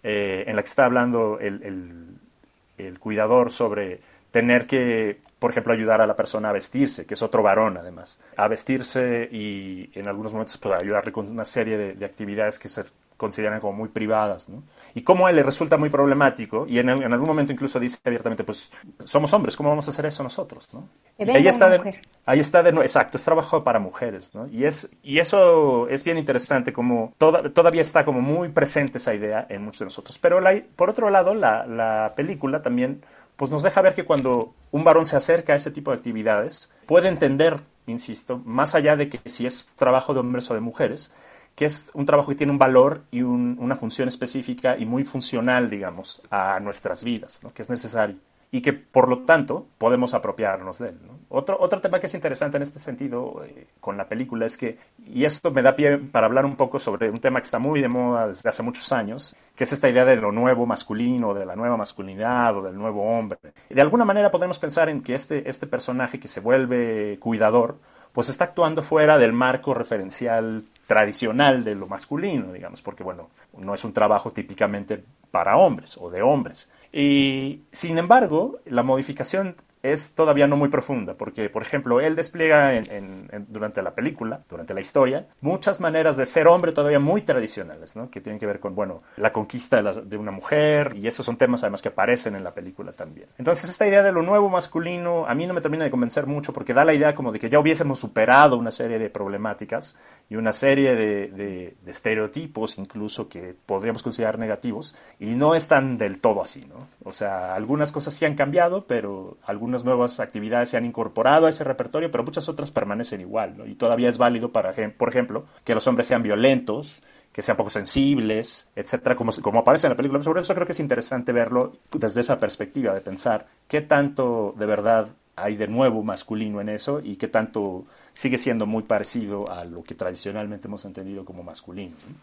eh, 0.03 0.45
en 0.47 0.57
la 0.57 0.63
que 0.63 0.69
está 0.69 0.87
hablando 0.87 1.39
el 1.39 2.99
cuidador 2.99 3.53
sobre 3.53 4.01
tener 4.31 4.67
que, 4.67 5.21
por 5.39 5.51
ejemplo, 5.51 5.73
ayudar 5.73 6.01
a 6.01 6.07
la 6.07 6.17
persona 6.17 6.49
a 6.49 6.53
vestirse, 6.53 7.07
que 7.07 7.15
es 7.15 7.23
otro 7.23 7.43
varón 7.43 7.77
además, 7.79 8.21
a 8.37 8.49
vestirse 8.49 9.29
y 9.31 9.91
en 9.95 10.09
algunos 10.09 10.33
momentos 10.33 10.59
pues, 10.59 10.75
ayudarle 10.75 11.13
con 11.13 11.29
una 11.31 11.45
serie 11.45 11.77
de, 11.79 11.95
de 11.95 12.05
actividades 12.05 12.59
que 12.59 12.69
se 12.69 12.85
consideran 13.17 13.59
como 13.59 13.73
muy 13.73 13.89
privadas, 13.89 14.49
¿no? 14.49 14.63
Y 14.95 15.03
cómo 15.03 15.27
a 15.27 15.31
él 15.31 15.37
le 15.37 15.43
resulta 15.43 15.77
muy 15.77 15.91
problemático 15.91 16.67
y 16.69 16.79
en, 16.79 16.89
en 16.89 17.13
algún 17.13 17.27
momento 17.27 17.53
incluso 17.53 17.81
dice 17.81 17.99
abiertamente, 18.05 18.45
pues 18.45 18.71
somos 19.05 19.33
hombres, 19.33 19.57
¿cómo 19.57 19.71
vamos 19.71 19.89
a 19.89 19.91
hacer 19.91 20.07
eso 20.07 20.23
nosotros, 20.23 20.69
¿no? 20.73 20.89
Y 21.19 21.37
ahí 21.39 21.49
está 21.49 21.69
de. 21.69 21.79
Ahí 22.27 22.39
está 22.39 22.63
de 22.63 22.71
nuevo, 22.71 22.85
exacto, 22.85 23.17
es 23.17 23.25
trabajo 23.25 23.65
para 23.65 23.81
mujeres, 23.81 24.37
¿no? 24.37 24.47
Y, 24.47 24.67
es, 24.67 24.91
y 25.03 25.19
eso 25.19 25.89
es 25.89 26.05
bien 26.05 26.17
interesante, 26.17 26.73
como 26.73 27.13
toda- 27.19 27.49
todavía 27.53 27.83
está 27.83 28.05
como 28.05 28.21
muy 28.21 28.51
presente 28.51 28.99
esa 28.99 29.13
idea 29.15 29.47
en 29.49 29.63
muchos 29.65 29.81
de 29.81 29.87
nosotros. 29.87 30.17
Pero 30.21 30.41
la- 30.41 30.63
por 30.77 30.89
otro 30.91 31.11
lado, 31.11 31.35
la, 31.35 31.67
la 31.67 32.13
película 32.15 32.63
también 32.63 33.03
pues 33.39 33.51
nos 33.51 33.63
deja 33.63 33.81
ver 33.81 33.95
que 33.95 34.05
cuando 34.05 34.53
un 34.73 34.85
varón 34.85 35.07
se 35.07 35.17
acerca 35.17 35.55
a 35.55 35.57
ese 35.57 35.71
tipo 35.71 35.91
de 35.91 35.97
actividades, 35.97 36.71
puede 36.87 37.09
entender, 37.09 37.61
insisto, 37.87 38.43
más 38.45 38.75
allá 38.75 38.97
de 38.97 39.09
que 39.09 39.21
si 39.31 39.47
es 39.47 39.69
trabajo 39.77 40.13
de 40.13 40.21
hombres 40.21 40.51
o 40.51 40.55
de 40.55 40.61
mujeres, 40.61 41.11
que 41.55 41.65
es 41.65 41.91
un 41.95 42.05
trabajo 42.05 42.29
que 42.31 42.35
tiene 42.35 42.53
un 42.53 42.59
valor 42.59 43.03
y 43.11 43.23
un- 43.23 43.57
una 43.61 43.77
función 43.77 44.09
específica 44.09 44.77
y 44.77 44.85
muy 44.87 45.05
funcional, 45.05 45.71
digamos, 45.71 46.21
a 46.31 46.59
nuestras 46.61 47.03
vidas, 47.05 47.41
¿no? 47.43 47.53
que 47.55 47.63
es 47.63 47.71
necesario 47.71 48.17
y 48.51 48.63
que 48.63 48.73
por 48.73 49.09
lo 49.09 49.21
tanto 49.21 49.67
podemos 49.79 50.15
apropiarnos 50.15 50.79
de 50.79 50.91
él. 50.91 50.99
Otro, 51.31 51.59
otro 51.61 51.81
tema 51.83 52.01
que 52.01 52.07
es 52.07 52.15
interesante 52.15 52.57
en 52.57 52.63
este 52.63 52.79
sentido 52.79 53.45
eh, 53.45 53.67
con 53.81 53.99
la 53.99 54.09
película 54.09 54.47
es 54.47 54.57
que, 54.57 54.79
y 55.05 55.25
esto 55.25 55.51
me 55.51 55.61
da 55.61 55.77
pie 55.77 55.99
para 55.99 56.27
hablar 56.27 56.47
un 56.47 56.57
poco 56.57 56.79
sobre 56.79 57.11
un 57.11 57.21
tema 57.21 57.41
que 57.41 57.45
está 57.45 57.59
muy 57.59 57.83
de 57.83 57.89
moda 57.89 58.29
desde 58.29 58.49
hace 58.49 58.63
muchos 58.63 58.91
años, 58.93 59.37
que 59.55 59.65
es 59.65 59.73
esta 59.73 59.91
idea 59.91 60.07
de 60.07 60.17
lo 60.17 60.33
nuevo 60.33 60.65
masculino, 60.65 61.35
de 61.35 61.45
la 61.45 61.55
nueva 61.55 61.77
masculinidad 61.77 62.57
o 62.57 62.63
del 62.63 62.79
nuevo 62.79 63.03
hombre. 63.03 63.39
De 63.69 63.81
alguna 63.83 64.07
manera 64.07 64.31
podemos 64.31 64.59
pensar 64.59 64.89
en 64.89 65.03
que 65.03 65.15
este, 65.15 65.49
este 65.49 65.67
personaje 65.67 66.19
que 66.19 66.29
se 66.29 66.41
vuelve 66.41 67.19
cuidador, 67.21 67.77
pues 68.15 68.31
está 68.31 68.45
actuando 68.45 68.83
fuera 68.83 69.19
del 69.19 69.35
marco 69.35 69.75
referencial 69.75 70.65
tradicional 70.87 71.63
de 71.63 71.75
lo 71.75 71.87
masculino, 71.87 72.55
digamos, 72.55 72.81
porque 72.81 73.05
bueno, 73.05 73.29
no 73.59 73.75
es 73.75 73.85
un 73.85 73.93
trabajo 73.93 74.33
típicamente 74.33 75.05
para 75.31 75.59
hombres 75.59 75.99
o 76.01 76.11
de 76.11 76.23
hombres. 76.23 76.71
Y 76.93 77.61
sin 77.73 77.99
embargo, 77.99 78.59
la 78.65 78.83
modificación 78.83 79.57
es 79.83 80.15
todavía 80.15 80.47
no 80.47 80.57
muy 80.57 80.69
profunda, 80.69 81.15
porque, 81.15 81.49
por 81.51 81.63
ejemplo, 81.63 82.01
él 82.01 82.17
despliega 82.17 82.75
en- 82.75 82.91
en- 82.91 83.29
en- 83.33 83.47
durante 83.49 83.81
la 83.83 83.95
película, 83.95 84.41
durante 84.49 84.75
la 84.75 84.81
historia, 84.81 85.27
muchas 85.41 85.81
maneras 85.81 86.17
de 86.17 86.27
ser 86.27 86.47
hombre 86.49 86.73
todavía 86.73 86.99
muy 87.01 87.23
tradicionales, 87.23 87.95
¿no? 87.97 88.11
que 88.11 88.21
tienen 88.21 88.39
que 88.41 88.47
ver 88.47 88.61
con, 88.61 88.75
bueno, 88.75 89.03
la 89.17 89.33
conquista 89.33 89.77
de, 89.77 89.83
la- 89.83 89.93
de 89.93 90.17
una 90.17 90.31
mujer, 90.33 90.95
y 90.97 91.07
esos 91.07 91.25
son 91.25 91.37
temas 91.37 91.63
además 91.63 91.83
que 91.83 91.89
aparecen 91.89 92.35
en 92.37 92.45
la 92.45 92.53
película 92.53 92.93
también. 92.93 93.29
Entonces, 93.39 93.71
esta 93.71 93.87
idea 93.87 94.03
de 94.03 94.13
lo 94.13 94.23
nuevo 94.23 94.49
masculino 94.49 95.27
a 95.27 95.35
mí 95.35 95.47
no 95.47 95.55
me 95.55 95.61
termina 95.61 95.85
de 95.85 95.91
convencer 95.91 96.27
mucho, 96.27 96.53
porque 96.53 96.75
da 96.75 96.85
la 96.85 96.95
idea 96.95 97.15
como 97.15 97.33
de 97.33 97.39
que 97.39 97.49
ya 97.49 97.59
hubiésemos 97.61 97.99
superado 97.99 98.57
una 98.57 98.71
serie 98.71 98.99
de 98.99 99.11
problemáticas 99.11 99.97
y 100.29 100.37
una 100.37 100.53
serie 100.53 100.95
de, 100.95 101.29
de- 101.29 101.77
de 101.83 101.91
estereotipos 101.91 102.79
incluso 102.79 103.29
que 103.29 103.55
podríamos 103.67 104.03
considerar 104.03 104.39
negativos, 104.39 104.97
y 105.19 105.27
no 105.35 105.55
están 105.55 105.99
del 105.99 106.21
todo 106.21 106.43
así, 106.43 106.65
¿no? 106.67 106.89
O 107.05 107.13
sea, 107.13 107.55
algunas 107.55 107.93
cosas 107.93 108.15
sí 108.15 108.25
han 108.25 108.35
cambiado, 108.35 108.87
pero 108.87 109.37
algunas 109.45 109.78
nuevas 109.85 110.21
actividades 110.21 110.71
se 110.71 110.77
han 110.77 110.85
incorporado 110.85 111.47
a 111.47 111.51
ese 111.51 111.65
repertorio, 111.65 112.11
pero 112.11 112.25
muchas 112.25 112.49
otras 112.49 112.71
permanecen 112.71 113.21
igual, 113.21 113.57
¿no? 113.57 113.67
Y 113.67 113.75
todavía 113.75 114.09
es 114.09 114.19
válido 114.19 114.51
para, 114.51 114.73
por 114.97 115.09
ejemplo, 115.09 115.45
que 115.65 115.75
los 115.75 115.87
hombres 115.87 116.07
sean 116.07 116.23
violentos, 116.23 117.03
que 117.33 117.43
sean 117.43 117.57
poco 117.57 117.71
sensibles, 117.71 118.69
etcétera, 118.75 119.15
como, 119.15 119.31
aparece 119.59 119.87
en 119.87 119.93
la 119.93 119.97
película. 119.97 120.23
Sobre 120.23 120.41
eso 120.41 120.55
creo 120.55 120.67
que 120.67 120.73
es 120.73 120.81
interesante 120.81 121.33
verlo 121.33 121.77
desde 121.93 122.21
esa 122.21 122.41
perspectiva, 122.41 122.95
de 122.95 123.01
pensar 123.01 123.47
qué 123.69 123.81
tanto 123.81 124.55
de 124.57 124.67
verdad 124.67 125.09
hay 125.37 125.57
de 125.57 125.69
nuevo 125.69 126.03
masculino 126.03 126.61
en 126.61 126.69
eso 126.69 127.01
y 127.01 127.17
qué 127.17 127.29
tanto 127.29 127.85
sigue 128.13 128.39
siendo 128.39 128.67
muy 128.67 128.83
parecido 128.83 129.51
a 129.51 129.65
lo 129.65 129.85
que 129.85 129.95
tradicionalmente 129.95 130.67
hemos 130.67 130.85
entendido 130.85 131.25
como 131.25 131.43
masculino. 131.45 131.95
¿no? 132.09 132.17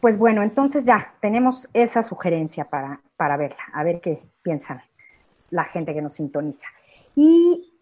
Pues 0.00 0.16
bueno, 0.16 0.42
entonces 0.42 0.84
ya 0.84 1.14
tenemos 1.20 1.68
esa 1.74 2.04
sugerencia 2.04 2.64
para, 2.64 3.00
para 3.16 3.36
verla, 3.36 3.64
a 3.72 3.82
ver 3.82 4.00
qué 4.00 4.22
piensan 4.42 4.80
la 5.50 5.64
gente 5.64 5.94
que 5.94 6.02
nos 6.02 6.14
sintoniza. 6.14 6.66
Y 7.16 7.72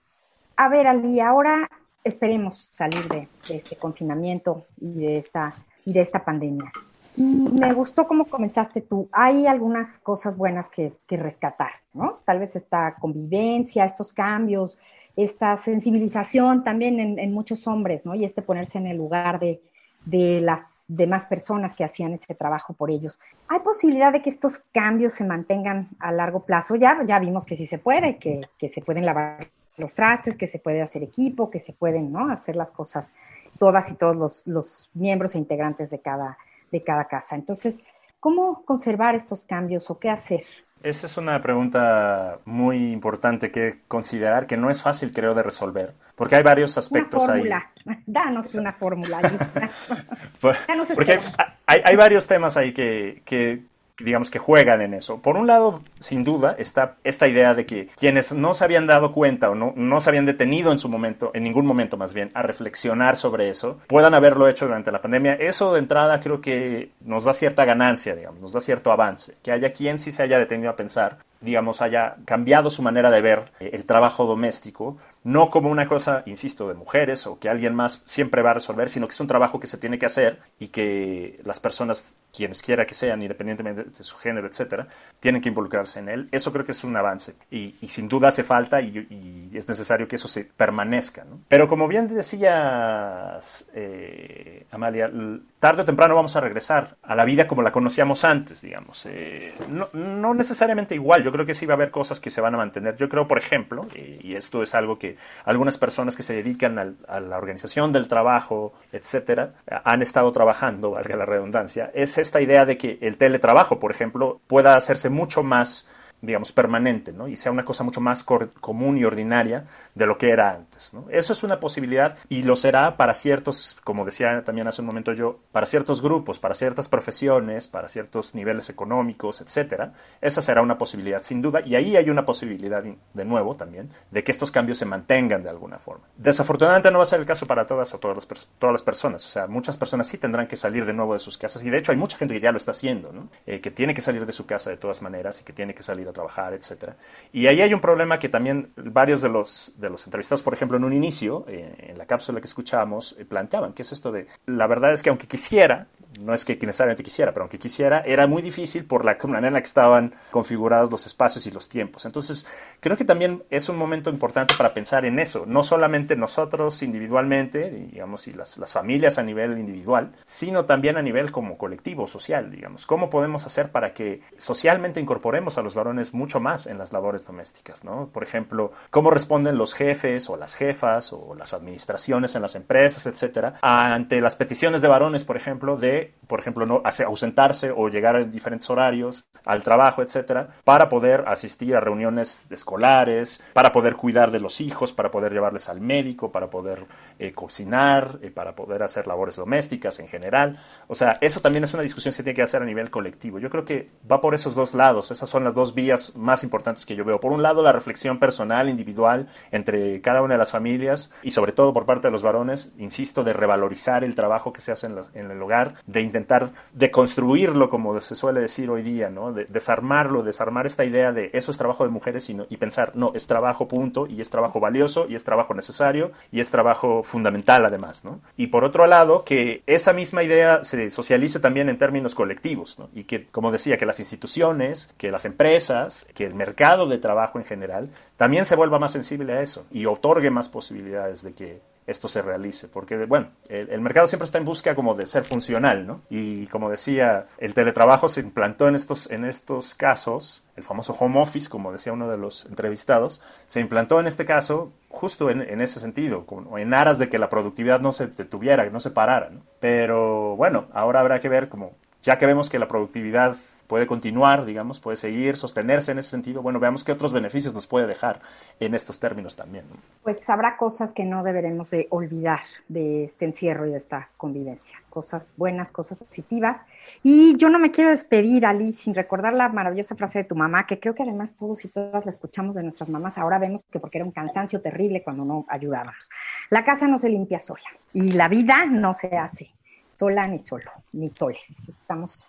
a 0.56 0.68
ver, 0.68 0.86
Ali, 0.86 1.20
ahora 1.20 1.68
esperemos 2.04 2.68
salir 2.70 3.08
de, 3.08 3.28
este 3.50 3.76
confinamiento 3.76 4.64
y 4.80 4.92
de 4.94 5.18
esta, 5.18 5.54
y 5.84 5.92
de 5.92 6.00
esta 6.00 6.24
pandemia. 6.24 6.72
Y 7.16 7.22
me 7.22 7.72
gustó 7.72 8.06
cómo 8.06 8.26
comenzaste 8.26 8.80
tú. 8.82 9.08
Hay 9.10 9.46
algunas 9.46 9.98
cosas 9.98 10.36
buenas 10.36 10.68
que, 10.68 10.92
que 11.06 11.16
rescatar, 11.16 11.72
¿no? 11.94 12.20
Tal 12.24 12.38
vez 12.38 12.56
esta 12.56 12.94
convivencia, 13.00 13.84
estos 13.86 14.12
cambios, 14.12 14.78
esta 15.16 15.56
sensibilización 15.56 16.62
también 16.62 17.00
en, 17.00 17.18
en 17.18 17.32
muchos 17.32 17.66
hombres, 17.66 18.04
¿no? 18.04 18.14
Y 18.14 18.24
este 18.24 18.42
ponerse 18.42 18.78
en 18.78 18.86
el 18.86 18.98
lugar 18.98 19.40
de, 19.40 19.62
de 20.06 20.40
las 20.40 20.84
demás 20.88 21.26
personas 21.26 21.74
que 21.74 21.84
hacían 21.84 22.12
ese 22.12 22.34
trabajo 22.34 22.72
por 22.72 22.90
ellos. 22.90 23.18
¿Hay 23.48 23.58
posibilidad 23.60 24.12
de 24.12 24.22
que 24.22 24.30
estos 24.30 24.60
cambios 24.72 25.12
se 25.12 25.24
mantengan 25.24 25.88
a 25.98 26.12
largo 26.12 26.40
plazo? 26.40 26.76
Ya, 26.76 26.98
ya 27.04 27.18
vimos 27.18 27.44
que 27.44 27.56
sí 27.56 27.66
se 27.66 27.78
puede, 27.78 28.16
que, 28.16 28.42
que 28.56 28.68
se 28.68 28.80
pueden 28.80 29.04
lavar 29.04 29.48
los 29.76 29.92
trastes, 29.94 30.36
que 30.36 30.46
se 30.46 30.60
puede 30.60 30.80
hacer 30.80 31.02
equipo, 31.02 31.50
que 31.50 31.60
se 31.60 31.72
pueden 31.72 32.12
¿no? 32.12 32.30
hacer 32.30 32.56
las 32.56 32.70
cosas 32.70 33.12
todas 33.58 33.90
y 33.90 33.94
todos 33.94 34.16
los, 34.16 34.46
los 34.46 34.90
miembros 34.94 35.34
e 35.34 35.38
integrantes 35.38 35.90
de 35.90 36.00
cada, 36.00 36.38
de 36.70 36.82
cada 36.82 37.06
casa. 37.06 37.34
Entonces, 37.34 37.80
¿cómo 38.20 38.64
conservar 38.64 39.16
estos 39.16 39.44
cambios 39.44 39.90
o 39.90 39.98
qué 39.98 40.08
hacer? 40.08 40.44
Esa 40.86 41.06
es 41.06 41.16
una 41.16 41.42
pregunta 41.42 42.38
muy 42.44 42.92
importante 42.92 43.50
que 43.50 43.80
considerar, 43.88 44.46
que 44.46 44.56
no 44.56 44.70
es 44.70 44.82
fácil, 44.82 45.12
creo, 45.12 45.34
de 45.34 45.42
resolver, 45.42 45.94
porque 46.14 46.36
hay 46.36 46.44
varios 46.44 46.76
Una 46.76 46.80
aspectos 46.80 47.28
ahí. 47.28 47.40
fórmula. 47.40 47.70
Danos 48.06 48.54
una 48.54 48.72
fórmula. 48.72 49.18
allí. 49.18 49.36
Por- 50.40 50.56
Ya 50.68 50.76
nos 50.76 50.86
Porque 50.88 51.12
hay, 51.14 51.18
hay- 51.66 51.82
hay 51.84 51.96
varios 51.96 52.28
temas 52.28 52.56
ahí 52.56 52.72
que, 52.72 53.20
que, 53.24 53.64
digamos, 53.98 54.30
que 54.30 54.38
juegan 54.38 54.82
en 54.82 54.94
eso. 54.94 55.20
Por 55.20 55.36
un 55.36 55.46
lado, 55.46 55.82
sin 55.98 56.24
duda, 56.24 56.54
está 56.58 56.96
esta 57.04 57.28
idea 57.28 57.54
de 57.54 57.66
que 57.66 57.88
quienes 57.96 58.32
no 58.32 58.54
se 58.54 58.64
habían 58.64 58.86
dado 58.86 59.12
cuenta 59.12 59.50
o 59.50 59.54
no, 59.54 59.72
no 59.76 60.00
se 60.00 60.10
habían 60.10 60.26
detenido 60.26 60.72
en 60.72 60.78
su 60.78 60.88
momento, 60.88 61.30
en 61.34 61.44
ningún 61.44 61.66
momento 61.66 61.96
más 61.96 62.14
bien, 62.14 62.30
a 62.34 62.42
reflexionar 62.42 63.16
sobre 63.16 63.48
eso, 63.48 63.78
puedan 63.86 64.14
haberlo 64.14 64.48
hecho 64.48 64.66
durante 64.66 64.92
la 64.92 65.00
pandemia. 65.00 65.34
Eso 65.34 65.72
de 65.72 65.80
entrada 65.80 66.20
creo 66.20 66.40
que 66.40 66.90
nos 67.00 67.24
da 67.24 67.34
cierta 67.34 67.64
ganancia, 67.64 68.14
digamos, 68.14 68.40
nos 68.40 68.52
da 68.52 68.60
cierto 68.60 68.92
avance. 68.92 69.34
Que 69.42 69.52
haya 69.52 69.72
quien 69.72 69.98
sí 69.98 70.10
se 70.10 70.22
haya 70.22 70.38
detenido 70.38 70.70
a 70.70 70.76
pensar 70.76 71.18
digamos, 71.46 71.80
haya 71.80 72.16
cambiado 72.26 72.68
su 72.68 72.82
manera 72.82 73.10
de 73.10 73.22
ver 73.22 73.52
eh, 73.60 73.70
el 73.72 73.86
trabajo 73.86 74.26
doméstico, 74.26 74.98
no 75.24 75.50
como 75.50 75.70
una 75.70 75.88
cosa, 75.88 76.22
insisto, 76.26 76.68
de 76.68 76.74
mujeres 76.74 77.26
o 77.26 77.38
que 77.38 77.48
alguien 77.48 77.74
más 77.74 78.02
siempre 78.04 78.42
va 78.42 78.50
a 78.50 78.54
resolver, 78.54 78.90
sino 78.90 79.06
que 79.08 79.12
es 79.12 79.20
un 79.20 79.26
trabajo 79.26 79.58
que 79.58 79.66
se 79.66 79.78
tiene 79.78 79.98
que 79.98 80.06
hacer 80.06 80.38
y 80.58 80.68
que 80.68 81.40
las 81.44 81.58
personas, 81.58 82.18
quienes 82.34 82.62
quiera 82.62 82.84
que 82.84 82.94
sean, 82.94 83.22
independientemente 83.22 83.84
de 83.84 84.02
su 84.02 84.16
género, 84.18 84.46
etcétera, 84.46 84.88
tienen 85.20 85.40
que 85.40 85.48
involucrarse 85.48 86.00
en 86.00 86.08
él. 86.08 86.28
Eso 86.30 86.52
creo 86.52 86.64
que 86.64 86.72
es 86.72 86.84
un 86.84 86.96
avance 86.96 87.34
y, 87.50 87.74
sin 87.88 88.08
duda 88.08 88.28
hace 88.28 88.44
falta 88.44 88.80
y, 88.80 89.48
es 89.52 89.68
necesario 89.68 90.06
que 90.06 90.16
eso 90.16 90.28
se 90.28 90.44
permanezca. 90.44 91.24
Pero 91.48 91.68
como 91.68 91.88
bien 91.88 92.08
decías, 92.08 93.70
eh, 93.74 94.66
Amalia, 94.70 95.10
tarde 95.60 95.82
o 95.82 95.84
temprano 95.84 96.14
vamos 96.14 96.36
a 96.36 96.40
regresar 96.40 96.96
a 97.02 97.14
la 97.14 97.24
vida 97.24 97.46
como 97.46 97.62
la 97.62 97.72
conocíamos 97.72 98.24
antes, 98.24 98.60
digamos. 98.60 99.06
Eh, 99.06 99.54
no, 99.68 99.88
no 99.92 100.34
necesariamente 100.34 100.94
igual, 100.94 101.22
yo 101.22 101.32
creo 101.32 101.46
que 101.46 101.54
sí 101.54 101.66
va 101.66 101.74
a 101.74 101.76
haber 101.76 101.90
cosas 101.90 102.20
que 102.20 102.30
se 102.30 102.40
van 102.40 102.54
a 102.54 102.58
mantener. 102.58 102.96
Yo 102.96 103.08
creo, 103.08 103.26
por 103.26 103.38
ejemplo, 103.38 103.88
eh, 103.94 104.20
y 104.22 104.34
esto 104.34 104.62
es 104.62 104.74
algo 104.74 104.98
que 104.98 105.16
algunas 105.44 105.78
personas 105.78 106.16
que 106.16 106.22
se 106.22 106.34
dedican 106.34 106.78
a 107.08 107.20
la 107.20 107.38
organización 107.38 107.92
del 107.92 108.08
trabajo, 108.08 108.74
etcétera, 108.92 109.54
han 109.84 110.02
estado 110.02 110.30
trabajando, 110.32 110.92
valga 110.92 111.16
la 111.16 111.26
redundancia, 111.26 111.90
es 111.94 112.18
esta 112.18 112.40
idea 112.40 112.66
de 112.66 112.76
que 112.76 112.98
el 113.00 113.16
teletrabajo, 113.16 113.78
por 113.78 113.90
ejemplo, 113.90 114.40
pueda 114.46 114.76
hacerse 114.76 115.08
mucho 115.08 115.42
más 115.42 115.88
digamos, 116.26 116.52
permanente, 116.52 117.12
¿no? 117.12 117.28
Y 117.28 117.36
sea 117.36 117.52
una 117.52 117.64
cosa 117.64 117.84
mucho 117.84 118.00
más 118.00 118.24
común 118.24 118.98
y 118.98 119.04
ordinaria 119.04 119.64
de 119.94 120.06
lo 120.06 120.18
que 120.18 120.30
era 120.30 120.50
antes, 120.50 120.92
¿no? 120.92 121.06
Eso 121.10 121.32
es 121.32 121.42
una 121.42 121.60
posibilidad 121.60 122.18
y 122.28 122.42
lo 122.42 122.56
será 122.56 122.96
para 122.96 123.14
ciertos, 123.14 123.76
como 123.84 124.04
decía 124.04 124.42
también 124.44 124.66
hace 124.66 124.82
un 124.82 124.86
momento 124.86 125.12
yo, 125.12 125.38
para 125.52 125.66
ciertos 125.66 126.02
grupos, 126.02 126.38
para 126.38 126.54
ciertas 126.54 126.88
profesiones, 126.88 127.68
para 127.68 127.88
ciertos 127.88 128.34
niveles 128.34 128.68
económicos, 128.68 129.40
etcétera. 129.40 129.92
Esa 130.20 130.42
será 130.42 130.62
una 130.62 130.76
posibilidad, 130.78 131.22
sin 131.22 131.40
duda, 131.40 131.60
y 131.64 131.76
ahí 131.76 131.96
hay 131.96 132.10
una 132.10 132.24
posibilidad, 132.24 132.82
de 132.82 133.24
nuevo 133.24 133.54
también, 133.54 133.90
de 134.10 134.24
que 134.24 134.32
estos 134.32 134.50
cambios 134.50 134.78
se 134.78 134.84
mantengan 134.84 135.42
de 135.42 135.48
alguna 135.48 135.78
forma. 135.78 136.04
Desafortunadamente 136.16 136.90
no 136.90 136.98
va 136.98 137.04
a 137.04 137.06
ser 137.06 137.20
el 137.20 137.26
caso 137.26 137.46
para 137.46 137.66
todas 137.66 137.94
o 137.94 137.98
todas 137.98 138.16
las, 138.16 138.48
todas 138.58 138.72
las 138.72 138.82
personas, 138.82 139.24
o 139.24 139.28
sea, 139.28 139.46
muchas 139.46 139.76
personas 139.76 140.08
sí 140.08 140.18
tendrán 140.18 140.48
que 140.48 140.56
salir 140.56 140.84
de 140.84 140.92
nuevo 140.92 141.12
de 141.12 141.20
sus 141.20 141.38
casas 141.38 141.64
y 141.64 141.70
de 141.70 141.78
hecho 141.78 141.92
hay 141.92 141.98
mucha 141.98 142.16
gente 142.16 142.34
que 142.34 142.40
ya 142.40 142.50
lo 142.50 142.58
está 142.58 142.72
haciendo, 142.72 143.12
¿no? 143.12 143.28
Eh, 143.46 143.60
que 143.60 143.70
tiene 143.70 143.94
que 143.94 144.00
salir 144.00 144.26
de 144.26 144.32
su 144.32 144.46
casa 144.46 144.70
de 144.70 144.76
todas 144.76 145.02
maneras 145.02 145.40
y 145.40 145.44
que 145.44 145.52
tiene 145.52 145.74
que 145.74 145.82
salir 145.82 146.08
a 146.08 146.12
trabajar, 146.16 146.54
etcétera. 146.54 146.96
Y 147.32 147.46
ahí 147.46 147.60
hay 147.60 147.72
un 147.72 147.80
problema 147.80 148.18
que 148.18 148.28
también 148.28 148.72
varios 148.76 149.20
de 149.22 149.28
los, 149.28 149.74
de 149.76 149.90
los 149.90 150.04
entrevistados, 150.06 150.42
por 150.42 150.54
ejemplo, 150.54 150.76
en 150.76 150.84
un 150.84 150.92
inicio, 150.92 151.44
eh, 151.48 151.90
en 151.90 151.98
la 151.98 152.06
cápsula 152.06 152.40
que 152.40 152.46
escuchábamos, 152.46 153.16
eh, 153.18 153.24
planteaban, 153.24 153.72
que 153.72 153.82
es 153.82 153.92
esto 153.92 154.10
de, 154.10 154.26
la 154.46 154.66
verdad 154.66 154.92
es 154.92 155.02
que 155.02 155.10
aunque 155.10 155.26
quisiera, 155.26 155.86
no 156.18 156.34
es 156.34 156.44
que 156.44 156.54
necesariamente 156.54 157.02
quisiera, 157.02 157.32
pero 157.32 157.44
aunque 157.44 157.58
quisiera, 157.58 158.00
era 158.00 158.26
muy 158.26 158.42
difícil 158.42 158.84
por 158.84 159.04
la 159.04 159.16
manera 159.24 159.48
en 159.48 159.54
la 159.54 159.60
que 159.60 159.66
estaban 159.66 160.14
configurados 160.30 160.90
los 160.90 161.06
espacios 161.06 161.46
y 161.46 161.50
los 161.50 161.68
tiempos. 161.68 162.06
Entonces, 162.06 162.46
creo 162.80 162.96
que 162.96 163.04
también 163.04 163.42
es 163.50 163.68
un 163.68 163.76
momento 163.76 164.10
importante 164.10 164.54
para 164.56 164.74
pensar 164.74 165.04
en 165.04 165.18
eso, 165.18 165.44
no 165.46 165.62
solamente 165.62 166.16
nosotros 166.16 166.82
individualmente, 166.82 167.70
digamos, 167.70 168.28
y 168.28 168.32
las, 168.32 168.58
las 168.58 168.72
familias 168.72 169.18
a 169.18 169.22
nivel 169.22 169.58
individual, 169.58 170.12
sino 170.24 170.64
también 170.64 170.96
a 170.96 171.02
nivel 171.02 171.30
como 171.30 171.58
colectivo, 171.58 172.06
social, 172.06 172.50
digamos. 172.50 172.86
¿Cómo 172.86 173.10
podemos 173.10 173.46
hacer 173.46 173.70
para 173.70 173.94
que 173.94 174.22
socialmente 174.36 175.00
incorporemos 175.00 175.58
a 175.58 175.62
los 175.62 175.74
varones 175.74 176.14
mucho 176.14 176.40
más 176.40 176.66
en 176.66 176.78
las 176.78 176.92
labores 176.92 177.26
domésticas, 177.26 177.84
¿no? 177.84 178.08
Por 178.12 178.22
ejemplo, 178.22 178.72
cómo 178.90 179.10
responden 179.10 179.58
los 179.58 179.74
jefes 179.74 180.28
o 180.30 180.36
las 180.36 180.54
jefas 180.54 181.12
o 181.12 181.34
las 181.34 181.54
administraciones 181.54 182.34
en 182.34 182.42
las 182.42 182.54
empresas, 182.54 183.06
etcétera, 183.06 183.54
ante 183.62 184.20
las 184.20 184.36
peticiones 184.36 184.82
de 184.82 184.88
varones, 184.88 185.24
por 185.24 185.36
ejemplo, 185.36 185.76
de 185.76 186.05
por 186.26 186.40
ejemplo, 186.40 186.66
no 186.66 186.82
ausentarse 187.06 187.72
o 187.74 187.88
llegar 187.88 188.16
en 188.16 188.32
diferentes 188.32 188.68
horarios 188.68 189.26
al 189.44 189.62
trabajo, 189.62 190.02
etcétera, 190.02 190.48
para 190.64 190.88
poder 190.88 191.24
asistir 191.26 191.76
a 191.76 191.80
reuniones 191.80 192.50
escolares, 192.50 193.42
para 193.52 193.72
poder 193.72 193.94
cuidar 193.94 194.30
de 194.30 194.40
los 194.40 194.60
hijos, 194.60 194.92
para 194.92 195.10
poder 195.10 195.32
llevarles 195.32 195.68
al 195.68 195.80
médico, 195.80 196.32
para 196.32 196.50
poder 196.50 196.86
eh, 197.18 197.32
cocinar, 197.32 198.18
eh, 198.22 198.30
para 198.30 198.56
poder 198.56 198.82
hacer 198.82 199.06
labores 199.06 199.36
domésticas 199.36 199.98
en 200.00 200.08
general. 200.08 200.58
O 200.88 200.94
sea, 200.94 201.18
eso 201.20 201.40
también 201.40 201.64
es 201.64 201.74
una 201.74 201.82
discusión 201.82 202.10
que 202.10 202.16
se 202.16 202.22
tiene 202.24 202.36
que 202.36 202.42
hacer 202.42 202.62
a 202.62 202.66
nivel 202.66 202.90
colectivo. 202.90 203.38
Yo 203.38 203.50
creo 203.50 203.64
que 203.64 203.90
va 204.10 204.20
por 204.20 204.34
esos 204.34 204.54
dos 204.54 204.74
lados. 204.74 205.10
Esas 205.10 205.28
son 205.28 205.44
las 205.44 205.54
dos 205.54 205.74
vías 205.74 206.16
más 206.16 206.42
importantes 206.42 206.84
que 206.84 206.96
yo 206.96 207.04
veo. 207.04 207.20
Por 207.20 207.32
un 207.32 207.42
lado, 207.42 207.62
la 207.62 207.72
reflexión 207.72 208.18
personal, 208.18 208.68
individual, 208.68 209.28
entre 209.52 210.00
cada 210.00 210.22
una 210.22 210.34
de 210.34 210.38
las 210.38 210.52
familias 210.52 211.12
y 211.22 211.30
sobre 211.30 211.52
todo 211.52 211.72
por 211.72 211.86
parte 211.86 212.08
de 212.08 212.12
los 212.12 212.22
varones, 212.22 212.74
insisto, 212.78 213.22
de 213.22 213.32
revalorizar 213.32 214.02
el 214.02 214.14
trabajo 214.14 214.52
que 214.52 214.60
se 214.60 214.72
hace 214.72 214.86
en, 214.88 214.98
en 215.14 215.30
el 215.30 215.40
hogar, 215.42 215.74
de 215.96 216.02
intentar 216.02 216.50
deconstruirlo, 216.74 217.70
como 217.70 217.98
se 218.00 218.14
suele 218.14 218.40
decir 218.40 218.68
hoy 218.68 218.82
día, 218.82 219.08
¿no? 219.08 219.32
De, 219.32 219.46
desarmarlo, 219.46 220.22
desarmar 220.22 220.66
esta 220.66 220.84
idea 220.84 221.10
de 221.12 221.30
eso 221.32 221.50
es 221.50 221.56
trabajo 221.56 221.84
de 221.84 221.90
mujeres 221.90 222.28
y, 222.28 222.36
y 222.50 222.56
pensar, 222.58 222.92
no, 222.94 223.12
es 223.14 223.26
trabajo 223.26 223.66
punto, 223.66 224.06
y 224.06 224.20
es 224.20 224.28
trabajo 224.28 224.60
valioso, 224.60 225.06
y 225.08 225.14
es 225.14 225.24
trabajo 225.24 225.54
necesario, 225.54 226.12
y 226.30 226.40
es 226.40 226.50
trabajo 226.50 227.02
fundamental 227.02 227.64
además, 227.64 228.04
¿no? 228.04 228.20
Y 228.36 228.48
por 228.48 228.64
otro 228.64 228.86
lado, 228.86 229.24
que 229.24 229.62
esa 229.66 229.94
misma 229.94 230.22
idea 230.22 230.62
se 230.64 230.90
socialice 230.90 231.40
también 231.40 231.70
en 231.70 231.78
términos 231.78 232.14
colectivos, 232.14 232.78
¿no? 232.78 232.90
Y 232.94 233.04
que, 233.04 233.26
como 233.26 233.50
decía, 233.50 233.78
que 233.78 233.86
las 233.86 233.98
instituciones, 233.98 234.92
que 234.98 235.10
las 235.10 235.24
empresas, 235.24 236.06
que 236.14 236.26
el 236.26 236.34
mercado 236.34 236.86
de 236.86 236.98
trabajo 236.98 237.38
en 237.38 237.44
general, 237.46 237.88
también 238.18 238.44
se 238.44 238.56
vuelva 238.56 238.78
más 238.78 238.92
sensible 238.92 239.32
a 239.32 239.40
eso 239.40 239.66
y 239.70 239.86
otorgue 239.86 240.30
más 240.30 240.50
posibilidades 240.50 241.22
de 241.22 241.32
que 241.32 241.75
esto 241.86 242.08
se 242.08 242.20
realice, 242.20 242.68
porque 242.68 243.06
bueno, 243.06 243.28
el, 243.48 243.80
mercado 243.80 244.08
siempre 244.08 244.24
está 244.24 244.38
en 244.38 244.44
busca 244.44 244.74
como 244.74 244.94
de 244.94 245.06
ser 245.06 245.22
funcional, 245.22 245.86
¿no? 245.86 246.00
Y 246.10 246.46
como 246.48 246.68
decía, 246.68 247.26
el 247.38 247.54
teletrabajo 247.54 248.08
se 248.08 248.20
implantó 248.20 248.68
en 248.68 248.74
estos, 248.74 249.10
en 249.10 249.24
estos 249.24 249.74
casos, 249.74 250.44
el 250.56 250.64
famoso 250.64 250.96
home 250.98 251.20
office, 251.20 251.48
como 251.48 251.70
decía 251.70 251.92
uno 251.92 252.08
de 252.08 252.18
los 252.18 252.44
entrevistados, 252.46 253.22
se 253.46 253.60
implantó 253.60 254.00
en 254.00 254.08
este 254.08 254.24
caso 254.24 254.72
justo 254.88 255.30
en, 255.30 255.60
ese 255.60 255.78
sentido, 255.78 256.26
como 256.26 256.58
en 256.58 256.74
aras 256.74 256.98
de 256.98 257.08
que 257.08 257.18
la 257.18 257.28
productividad 257.28 257.80
no 257.80 257.92
se 257.92 258.06
detuviera, 258.08 258.68
no 258.70 258.80
se 258.80 258.90
parara. 258.90 259.30
Pero 259.60 260.36
bueno, 260.36 260.66
ahora 260.72 261.00
habrá 261.00 261.20
que 261.20 261.28
ver 261.28 261.48
como, 261.48 261.72
ya 262.02 262.18
que 262.18 262.26
vemos 262.26 262.48
que 262.50 262.58
la 262.58 262.66
productividad 262.66 263.36
puede 263.66 263.86
continuar, 263.86 264.44
digamos, 264.44 264.80
puede 264.80 264.96
seguir, 264.96 265.36
sostenerse 265.36 265.92
en 265.92 265.98
ese 265.98 266.10
sentido. 266.10 266.42
Bueno, 266.42 266.60
veamos 266.60 266.84
qué 266.84 266.92
otros 266.92 267.12
beneficios 267.12 267.54
nos 267.54 267.66
puede 267.66 267.86
dejar 267.86 268.20
en 268.60 268.74
estos 268.74 269.00
términos 269.00 269.36
también. 269.36 269.64
Pues 270.02 270.28
habrá 270.28 270.56
cosas 270.56 270.92
que 270.92 271.04
no 271.04 271.22
deberemos 271.22 271.70
de 271.70 271.86
olvidar 271.90 272.40
de 272.68 273.04
este 273.04 273.24
encierro 273.24 273.66
y 273.66 273.70
de 273.70 273.76
esta 273.76 274.08
convivencia. 274.16 274.78
Cosas 274.90 275.34
buenas, 275.36 275.72
cosas 275.72 275.98
positivas. 275.98 276.64
Y 277.02 277.36
yo 277.36 277.48
no 277.48 277.58
me 277.58 277.70
quiero 277.70 277.90
despedir, 277.90 278.46
Ali, 278.46 278.72
sin 278.72 278.94
recordar 278.94 279.34
la 279.34 279.48
maravillosa 279.48 279.94
frase 279.94 280.20
de 280.20 280.24
tu 280.24 280.34
mamá, 280.34 280.66
que 280.66 280.80
creo 280.80 280.94
que 280.94 281.02
además 281.02 281.34
todos 281.34 281.64
y 281.64 281.68
todas 281.68 282.04
la 282.04 282.10
escuchamos 282.10 282.56
de 282.56 282.62
nuestras 282.62 282.88
mamás. 282.88 283.18
Ahora 283.18 283.38
vemos 283.38 283.62
que 283.64 283.80
porque 283.80 283.98
era 283.98 284.04
un 284.04 284.12
cansancio 284.12 284.60
terrible 284.60 285.02
cuando 285.02 285.24
no 285.24 285.44
ayudábamos. 285.48 286.08
La 286.50 286.64
casa 286.64 286.86
no 286.86 286.98
se 286.98 287.08
limpia 287.08 287.40
sola 287.40 287.68
y 287.92 288.12
la 288.12 288.28
vida 288.28 288.66
no 288.66 288.94
se 288.94 289.16
hace 289.16 289.50
sola 289.96 290.26
ni 290.26 290.38
solo, 290.38 290.70
ni 290.92 291.10
soles. 291.10 291.70
Estamos 291.70 292.28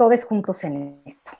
todos 0.00 0.24
juntos 0.24 0.64
en 0.64 0.98
esto. 1.04 1.32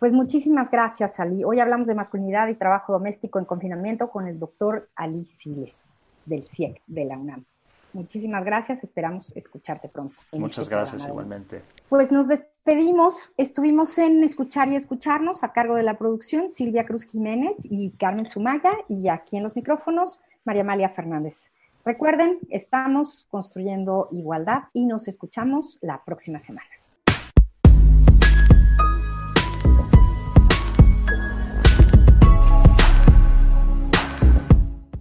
Pues 0.00 0.12
muchísimas 0.12 0.72
gracias, 0.72 1.20
Ali. 1.20 1.44
Hoy 1.44 1.60
hablamos 1.60 1.86
de 1.86 1.94
masculinidad 1.94 2.48
y 2.48 2.56
trabajo 2.56 2.92
doméstico 2.92 3.38
en 3.38 3.44
confinamiento 3.44 4.10
con 4.10 4.26
el 4.26 4.40
doctor 4.40 4.88
Ali 4.96 5.24
Siles, 5.24 6.00
del 6.26 6.42
CIEC, 6.42 6.82
de 6.88 7.04
la 7.04 7.16
UNAM. 7.16 7.44
Muchísimas 7.92 8.44
gracias, 8.44 8.82
esperamos 8.82 9.30
escucharte 9.36 9.88
pronto. 9.88 10.16
Muchas 10.32 10.64
este 10.64 10.74
gracias, 10.74 11.06
igualmente. 11.06 11.62
Pues 11.88 12.10
nos 12.10 12.26
despedimos, 12.26 13.34
estuvimos 13.36 13.96
en 13.98 14.24
Escuchar 14.24 14.66
y 14.66 14.74
Escucharnos 14.74 15.44
a 15.44 15.52
cargo 15.52 15.76
de 15.76 15.84
la 15.84 15.96
producción 15.96 16.50
Silvia 16.50 16.84
Cruz 16.84 17.04
Jiménez 17.04 17.58
y 17.62 17.90
Carmen 17.90 18.24
Sumaya 18.24 18.72
y 18.88 19.06
aquí 19.10 19.36
en 19.36 19.44
los 19.44 19.54
micrófonos 19.54 20.24
María 20.44 20.62
Amalia 20.62 20.88
Fernández. 20.88 21.52
Recuerden, 21.84 22.40
estamos 22.50 23.28
construyendo 23.30 24.08
igualdad 24.10 24.64
y 24.72 24.86
nos 24.86 25.06
escuchamos 25.06 25.78
la 25.82 26.02
próxima 26.04 26.40
semana. 26.40 26.66